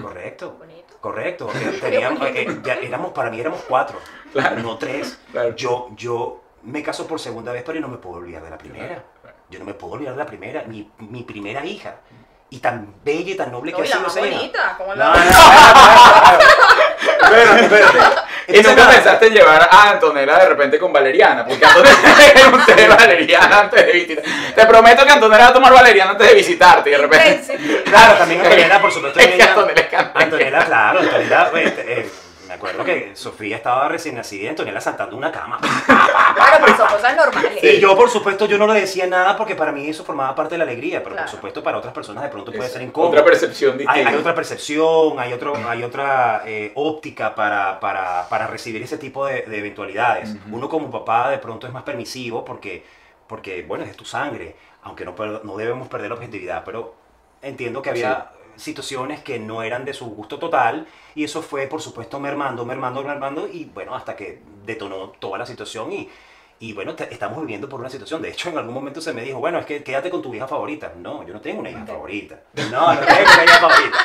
correcto. 0.01 0.57
Bonito. 0.59 0.95
Correcto. 1.01 1.49
Teníamos- 1.81 2.23
eh, 2.29 2.43
eh, 2.49 2.61
ya 2.63 2.75
éramos, 2.75 3.13
para 3.13 3.31
mí 3.31 3.41
éramos 3.41 3.61
cuatro, 3.69 3.99
Claro. 4.33 4.57
no 4.57 4.77
tres. 4.79 5.19
Claro. 5.33 5.55
Yo, 5.57 5.89
yo 5.97 6.41
me 6.63 6.83
caso 6.83 7.07
por 7.07 7.19
segunda 7.21 7.53
vez, 7.53 7.63
pero 7.65 7.77
yo 7.77 7.81
no 7.83 7.89
me 7.89 7.97
puedo 7.99 8.17
olvidar 8.17 8.43
de 8.43 8.51
la 8.51 8.59
primera. 8.59 9.03
Yo 9.51 9.59
no 9.59 9.65
me 9.65 9.75
puedo 9.75 9.95
olvidar 9.95 10.15
de 10.15 10.19
la 10.21 10.27
primera, 10.27 10.63
mi, 10.65 10.91
mi 10.99 11.23
primera 11.23 11.65
hija. 11.65 11.97
Y 12.51 12.59
tan 12.59 12.95
bella 13.05 13.33
y 13.33 13.35
tan 13.35 13.51
noble 13.51 13.73
que 13.73 13.79
No, 13.79 13.85
ha 13.85 13.89
la 13.89 13.93
sido 13.97 14.03
más 14.07 14.17
esa 14.17 14.27
hija. 14.27 14.37
bonita. 14.39 14.75
¿Cómo 14.79 14.95
No, 14.95 14.97
la 14.97 15.15
no, 15.15 15.15
no, 16.33 17.27
espérate, 17.27 17.65
espérate. 17.65 17.99
Y 18.49 18.57
nunca 18.61 18.75
nada, 18.75 18.91
pensaste 18.93 19.27
en 19.29 19.35
llevar 19.35 19.69
a 19.71 19.91
Antonella 19.91 20.39
de 20.39 20.49
repente 20.49 20.79
con 20.79 20.93
Valeriana, 20.93 21.47
porque 21.47 21.65
Antonella 21.65 21.97
era 22.35 22.49
un 22.49 22.65
té 22.65 22.75
de 22.75 22.89
Valeriana 22.89 23.61
antes 23.61 23.87
de 23.87 23.93
visitar. 23.93 24.25
Te 24.55 24.67
prometo 24.67 25.05
que 25.07 25.13
Antonella 25.13 25.45
va 25.45 25.49
a 25.49 25.53
tomar 25.55 25.73
Valeriana 25.73 26.11
antes 26.13 26.29
de 26.29 26.35
visitarte 26.35 26.91
y 26.91 26.93
de 26.93 26.99
repente. 26.99 27.83
Claro, 27.85 28.15
también 28.19 28.41
Antonella, 28.45 28.81
por 28.81 28.93
supuesto. 28.93 29.19
Es 29.21 29.27
que 29.29 29.35
ella- 29.37 29.49
Antonella 29.51 29.81
es. 29.91 29.95
Antonella, 30.15 30.65
claro, 30.65 31.01
Antonella, 31.01 31.49
pues, 31.51 31.73
eh, 31.79 32.07
me 32.07 32.24
acuerdo 32.71 32.85
que 32.85 33.15
Sofía 33.17 33.57
estaba 33.57 33.89
recién 33.89 34.15
nacida 34.15 34.45
y 34.45 34.47
Antonella 34.49 34.81
saltando 34.81 35.17
una 35.17 35.31
cama. 35.33 35.59
Claro, 36.35 36.65
pero 36.65 36.77
son 36.77 36.89
cosas 36.89 37.17
normales. 37.17 37.63
Y 37.63 37.81
yo, 37.81 37.97
por 37.97 38.11
supuesto, 38.11 38.47
yo 38.47 38.59
no 38.59 38.67
le 38.67 38.81
decía 38.81 39.07
nada 39.07 39.37
porque 39.37 39.55
para 39.55 39.71
mí 39.73 39.89
eso 39.89 40.05
formaba 40.05 40.35
parte 40.35 40.55
de 40.55 40.59
la 40.59 40.65
alegría, 40.65 41.03
pero 41.03 41.15
Claro. 41.15 41.27
por 41.31 41.37
supuesto 41.37 41.63
para 41.63 41.79
otras 41.79 41.93
personas 41.95 42.23
de 42.25 42.29
pronto 42.29 42.51
puede 42.53 42.67
Es 42.67 42.73
ser 42.73 42.83
incómodo. 42.83 43.11
Otra 43.13 43.25
percepción 43.25 43.73
Hay, 43.73 43.79
distinta. 43.79 44.11
hay 44.11 44.17
otra 44.17 44.35
percepción, 44.35 45.19
hay, 45.19 45.33
otro, 45.33 45.55
hay 45.69 45.83
otra 45.85 46.43
eh, 46.47 46.73
óptica 46.75 47.35
para, 47.35 47.79
para, 47.81 48.29
para 48.29 48.47
recibir 48.49 48.83
ese 48.83 48.99
tipo 48.99 49.27
de, 49.27 49.43
de 49.43 49.59
eventualidades. 49.59 50.31
Ujú. 50.31 50.57
Uno 50.57 50.69
como 50.69 50.91
papá 50.91 51.31
de 51.31 51.39
pronto 51.39 51.67
es 51.67 51.73
más 51.73 51.83
permisivo 51.85 52.45
porque, 52.45 52.85
porque 53.29 53.63
bueno, 53.63 53.85
es 53.85 53.97
tu 53.97 54.05
sangre, 54.05 54.57
aunque 54.83 55.05
no, 55.05 55.15
per- 55.15 55.45
no 55.45 55.57
debemos 55.57 55.89
perder 55.89 56.09
la 56.09 56.15
objetividad, 56.17 56.63
pero 56.65 56.95
entiendo 57.43 57.81
que 57.83 57.91
había 57.91 58.31
situaciones 58.57 59.23
que 59.23 59.39
no 59.39 59.63
eran 59.63 59.85
de 59.85 59.95
su 59.95 60.07
gusto 60.07 60.39
total 60.39 60.87
y 61.15 61.25
eso 61.25 61.43
fue, 61.43 61.67
por 61.67 61.81
supuesto, 61.81 62.21
mermando, 62.21 62.65
mermando, 62.65 63.03
mermando 63.03 63.49
y 63.49 63.65
bueno, 63.67 63.95
hasta 63.95 64.17
que 64.17 64.41
detonó 64.65 65.11
toda 65.19 65.39
la 65.39 65.47
situación 65.47 65.93
y... 65.93 66.11
Y 66.61 66.73
bueno, 66.73 66.95
estamos 67.11 67.41
viviendo 67.41 67.69
por 67.69 67.81
una 67.81 67.91
situación. 67.91 68.23
De 68.23 68.31
hecho, 68.31 68.49
en 68.49 68.57
algún 68.57 68.73
momento 68.73 69.01
se 69.01 69.13
me 69.13 69.23
dijo, 69.23 69.39
bueno, 69.39 69.59
es 69.59 69.67
que 69.67 69.83
quédate 69.83 70.09
con 70.09 70.23
tu 70.23 70.33
hija 70.33 70.47
favorita. 70.47 70.93
No, 70.97 71.27
yo 71.27 71.35
no 71.35 71.41
tengo 71.41 71.61
una 71.61 71.69
hija 71.69 71.85
favorita. 71.85 72.41
No, 72.71 72.95
no 72.95 73.01
tengo 73.01 73.33
una 73.35 73.45
hija 73.45 73.59
favorita. 73.59 73.99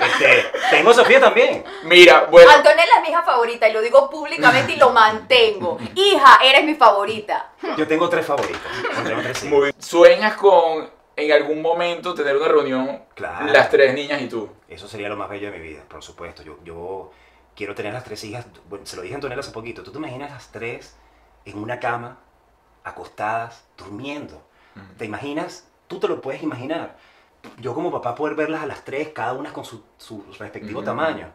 Este, 0.00 0.44
tengo 0.70 0.94
Sofía 0.94 1.20
también. 1.20 1.64
Mira, 1.82 2.26
bueno, 2.30 2.50
Antonella 2.50 2.92
es 2.96 3.02
mi 3.02 3.08
hija 3.08 3.22
favorita 3.22 3.68
y 3.68 3.72
lo 3.72 3.82
digo 3.82 4.08
públicamente 4.08 4.74
y 4.74 4.76
lo 4.76 4.90
mantengo. 4.90 5.78
Hija, 5.94 6.38
eres 6.42 6.64
mi 6.64 6.74
favorita. 6.74 7.52
Yo 7.76 7.86
tengo 7.86 8.08
tres 8.08 8.24
favoritas. 8.24 8.62
Tengo 9.04 9.20
tres 9.20 9.44
hijos. 9.44 9.50
muy 9.50 9.60
bien. 9.62 9.74
¿sueñas 9.82 10.34
con 10.34 10.97
en 11.18 11.32
algún 11.32 11.60
momento 11.60 12.14
tener 12.14 12.36
una 12.36 12.48
reunión 12.48 13.02
Claro. 13.14 13.46
las 13.52 13.68
tres 13.70 13.92
niñas 13.94 14.22
y 14.22 14.28
tú? 14.28 14.48
Eso 14.68 14.86
sería 14.88 15.08
lo 15.08 15.16
más 15.16 15.28
bello 15.28 15.50
de 15.50 15.58
mi 15.58 15.68
vida, 15.68 15.82
por 15.88 16.02
supuesto. 16.02 16.42
Yo, 16.42 16.58
yo 16.64 17.10
quiero 17.56 17.74
tener 17.74 17.92
las 17.92 18.04
tres 18.04 18.22
hijas. 18.24 18.46
Bueno, 18.68 18.86
se 18.86 18.96
lo 18.96 19.02
dije 19.02 19.14
a 19.14 19.16
Antonella 19.16 19.40
hace 19.40 19.50
poquito. 19.50 19.82
¿Tú 19.82 19.90
te 19.92 19.98
imaginas 19.98 20.30
las 20.30 20.50
tres 20.52 20.96
en 21.44 21.58
una 21.58 21.80
cama, 21.80 22.18
acostadas, 22.84 23.64
durmiendo? 23.76 24.42
¿Te 24.96 25.04
imaginas? 25.04 25.66
Tú 25.88 25.98
te 25.98 26.06
lo 26.06 26.20
puedes 26.20 26.42
imaginar. 26.42 26.96
Yo 27.58 27.74
como 27.74 27.90
papá 27.90 28.14
poder 28.14 28.36
verlas 28.36 28.62
a 28.62 28.66
las 28.66 28.84
tres, 28.84 29.08
cada 29.08 29.32
una 29.32 29.52
con 29.52 29.64
su, 29.64 29.82
su 29.98 30.24
respectivo 30.38 30.82
Mm. 30.82 30.84
tamaño. 30.84 31.28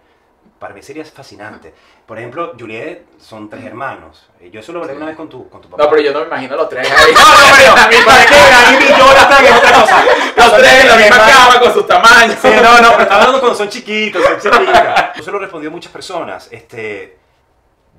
Para 0.60 0.74
mí 0.74 0.82
sería 0.82 1.04
fascinante. 1.04 1.74
Por 2.06 2.18
ejemplo, 2.18 2.54
Juliet 2.58 3.06
son 3.20 3.50
tres 3.50 3.66
hermanos. 3.66 4.30
Eh, 4.40 4.50
Yo 4.50 4.62
eso 4.62 4.72
lo 4.72 4.80
hablé 4.80 4.94
Sí. 4.94 4.98
una 4.98 5.08
vez 5.08 5.16
con 5.18 5.28
tu, 5.28 5.50
con 5.50 5.62
tu 5.62 5.70
papá. 5.70 5.84
No, 5.84 5.90
pero 5.90 6.02
yo 6.02 6.14
no 6.14 6.22
me 6.22 6.26
imagino 6.28 6.56
los 6.56 6.70
tres 6.70 6.90
ahí. 6.92 7.14
No, 7.14 7.20
no, 7.20 7.56
pero 7.58 7.72
a 7.74 7.88
mí 7.90 7.96
para 8.06 8.26
qué, 8.26 8.36
están 8.36 9.46
es 9.46 9.52
otra 9.52 9.72
cosa. 9.74 10.06
Los 10.38 10.54
tres 10.58 10.82
en 10.84 10.88
la 10.88 10.96
misma 10.96 11.18
cama 11.18 11.60
con 11.60 11.74
sus 11.74 11.88
tamaños. 11.88 12.38
Sí, 12.42 12.48
no, 12.62 12.82
no, 12.82 12.98
pero 12.98 13.12
hablando 13.12 13.40
cuando 13.42 13.58
son 13.58 13.68
chiquitos, 13.70 14.24
son 14.24 14.40
chiquitas. 14.40 15.18
Eso 15.20 15.32
lo 15.32 15.40
respondió 15.40 15.70
muchas 15.70 15.92
personas. 15.92 16.48
Este, 16.52 17.18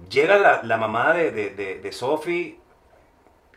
llega 0.09 0.37
la, 0.38 0.62
la 0.62 0.76
mamá 0.78 1.12
de, 1.12 1.30
de, 1.33 1.50
de, 1.50 1.78
de 1.80 1.92
Sophie 1.92 2.59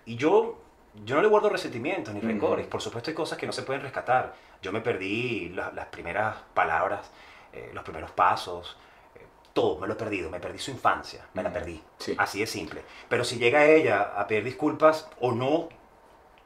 y 0.06 0.16
yo, 0.18 0.58
yo 1.06 1.16
no 1.16 1.22
le 1.22 1.28
guardo 1.28 1.50
resentimientos 1.50 2.14
ni 2.14 2.20
rencores. 2.22 2.68
Por 2.68 2.82
supuesto 2.82 3.10
hay 3.10 3.16
cosas 3.16 3.38
que 3.38 3.46
no 3.46 3.52
se 3.54 3.64
pueden 3.64 3.82
rescatar. 3.82 4.34
Yo 4.62 4.72
me 4.72 4.82
perdí 4.82 5.50
la- 5.50 5.72
las 5.74 5.86
primeras 5.86 6.36
palabras, 6.54 7.10
eh, 7.58 7.72
los 7.74 7.84
primeros 7.84 8.12
pasos. 8.12 8.78
eh, 9.16 9.26
Todo, 9.54 9.80
me 9.80 9.88
lo 9.88 9.94
he 9.94 9.96
perdido, 9.98 10.30
me 10.30 10.40
perdí 10.40 10.60
su 10.60 10.72
infancia, 10.72 11.26
me 11.34 11.42
la 11.44 11.50
Ujú. 11.50 11.58
perdí. 11.60 11.84
Sí. 12.00 12.16
Así 12.18 12.40
de 12.40 12.48
simple. 12.48 12.84
Pero 13.10 13.24
si 13.24 13.38
llega 13.38 13.66
ella 13.66 14.14
a 14.16 14.28
pedir 14.28 14.44
disculpas 14.44 15.10
o 15.20 15.32
no, 15.32 15.70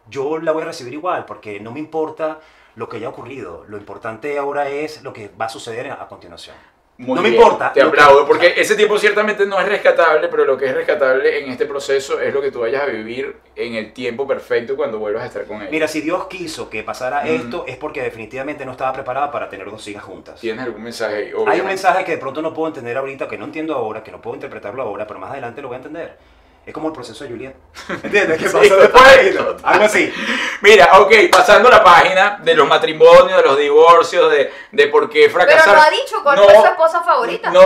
yo 0.09 0.39
la 0.39 0.51
voy 0.51 0.63
a 0.63 0.65
recibir 0.65 0.93
igual, 0.93 1.25
porque 1.25 1.59
no 1.59 1.71
me 1.71 1.79
importa 1.79 2.39
lo 2.75 2.87
que 2.89 2.97
haya 2.97 3.09
ocurrido. 3.09 3.65
Lo 3.67 3.77
importante 3.77 4.37
ahora 4.37 4.69
es 4.69 5.03
lo 5.03 5.13
que 5.13 5.29
va 5.39 5.45
a 5.45 5.49
suceder 5.49 5.91
a 5.91 6.07
continuación. 6.07 6.55
Muy 7.01 7.15
No 7.15 7.21
me 7.23 7.29
importa. 7.29 7.73
Te 7.73 7.81
aplaudo, 7.81 8.27
porque 8.27 8.53
ese 8.57 8.75
tiempo 8.75 8.95
ciertamente 8.99 9.45
no 9.47 9.59
es 9.59 9.67
rescatable, 9.67 10.27
pero 10.27 10.45
lo 10.45 10.55
que 10.55 10.67
es 10.67 10.75
rescatable 10.75 11.39
en 11.43 11.49
este 11.49 11.65
proceso 11.65 12.21
es 12.21 12.31
lo 12.31 12.41
que 12.41 12.51
tú 12.51 12.59
vayas 12.59 12.83
a 12.83 12.85
vivir 12.85 13.35
en 13.55 13.73
el 13.73 13.91
tiempo 13.91 14.27
perfecto 14.27 14.75
cuando 14.75 14.99
vuelvas 14.99 15.23
a 15.23 15.25
estar 15.25 15.45
con 15.45 15.61
ella. 15.61 15.71
Mira, 15.71 15.87
si 15.87 16.01
Dios 16.01 16.27
quiso 16.27 16.69
que 16.69 16.83
pasara 16.83 17.23
Mm. 17.23 17.27
esto, 17.27 17.65
es 17.67 17.77
porque 17.77 18.03
definitivamente 18.03 18.65
no 18.65 18.73
estaba 18.73 18.93
preparada 18.93 19.31
para 19.31 19.49
tener 19.49 19.69
dos 19.69 19.87
hijas 19.87 20.03
juntas. 20.03 20.39
¿Tienes 20.39 20.63
algún 20.63 20.83
mensaje? 20.83 21.33
Hay 21.47 21.59
un 21.59 21.65
mensaje 21.65 22.03
que 22.05 22.11
de 22.11 22.17
pronto 22.19 22.41
no 22.43 22.53
puedo 22.53 22.67
entender 22.67 22.95
ahorita, 22.95 23.27
que 23.27 23.37
no 23.37 23.45
entiendo 23.45 23.73
ahora, 23.73 24.03
que 24.03 24.11
no 24.11 24.21
puedo 24.21 24.35
interpretarlo 24.35 24.83
ahora, 24.83 25.07
pero 25.07 25.19
más 25.19 25.31
adelante 25.31 25.61
lo 25.63 25.69
voy 25.69 25.75
a 25.75 25.77
entender. 25.77 26.17
Es 26.65 26.73
como 26.73 26.87
el 26.89 26.93
proceso 26.93 27.23
de 27.23 27.29
Juliet. 27.31 27.55
¿Entiendes? 28.03 28.37
¿Qué 28.37 28.45
pasó 28.49 28.59
después? 28.77 29.35
total. 29.35 29.57
Algo 29.63 29.85
así. 29.85 30.13
Mira, 30.61 30.99
ok, 30.99 31.11
pasando 31.31 31.69
la 31.69 31.83
página 31.83 32.39
de 32.43 32.53
los 32.53 32.67
matrimonios, 32.67 33.41
de 33.41 33.47
los 33.47 33.57
divorcios, 33.57 34.31
de, 34.31 34.51
de 34.71 34.87
por 34.87 35.09
qué 35.09 35.21
Pero 35.21 35.33
fracasar. 35.33 35.75
no 35.75 35.81
ha 35.81 35.89
dicho 35.89 36.21
cuál 36.21 36.37
No, 36.37 36.43
fue 36.43 36.55
su 36.55 36.65
esposa 36.65 37.01
favorita. 37.01 37.49
No. 37.49 37.61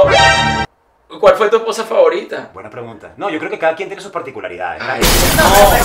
¿Cuál 1.20 1.36
fue 1.36 1.50
tu 1.50 1.58
esposa 1.58 1.84
favorita? 1.84 2.50
Buena 2.54 2.70
pregunta. 2.70 3.12
No, 3.18 3.30
yo 3.30 3.38
creo 3.38 3.52
que 3.52 3.60
cada 3.60 3.76
quien 3.76 3.90
tiene 3.90 4.02
sus 4.02 4.12
particularidades. 4.12 4.82
Ay, 4.82 5.02
No, 5.38 5.44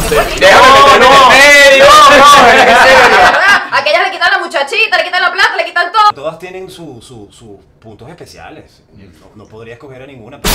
pero 0.09 0.23
déjame 0.39 0.99
No, 0.99 1.11
no. 1.11 1.29
medio. 1.31 1.85
No, 1.85 2.15
en 2.15 2.23
serio. 2.23 2.65
¿Verdad? 3.11 3.63
Aquellas 3.73 4.05
le 4.07 4.11
quitan 4.13 4.31
la 4.31 4.39
muchachita, 4.39 4.97
le 4.97 5.05
quitan 5.05 5.21
la 5.23 5.33
plata, 5.33 5.57
le 5.57 5.65
quitan 5.65 5.93
todo. 5.93 6.13
Todas 6.15 6.39
tienen 6.39 6.71
sus 6.71 7.05
su, 7.05 7.29
sus 7.31 7.59
puntos 7.81 8.09
especiales. 8.09 8.83
No, 8.95 9.11
no 9.35 9.47
podría 9.47 9.75
escoger 9.75 10.03
a 10.03 10.07
ninguna. 10.07 10.41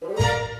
Música 0.00 0.57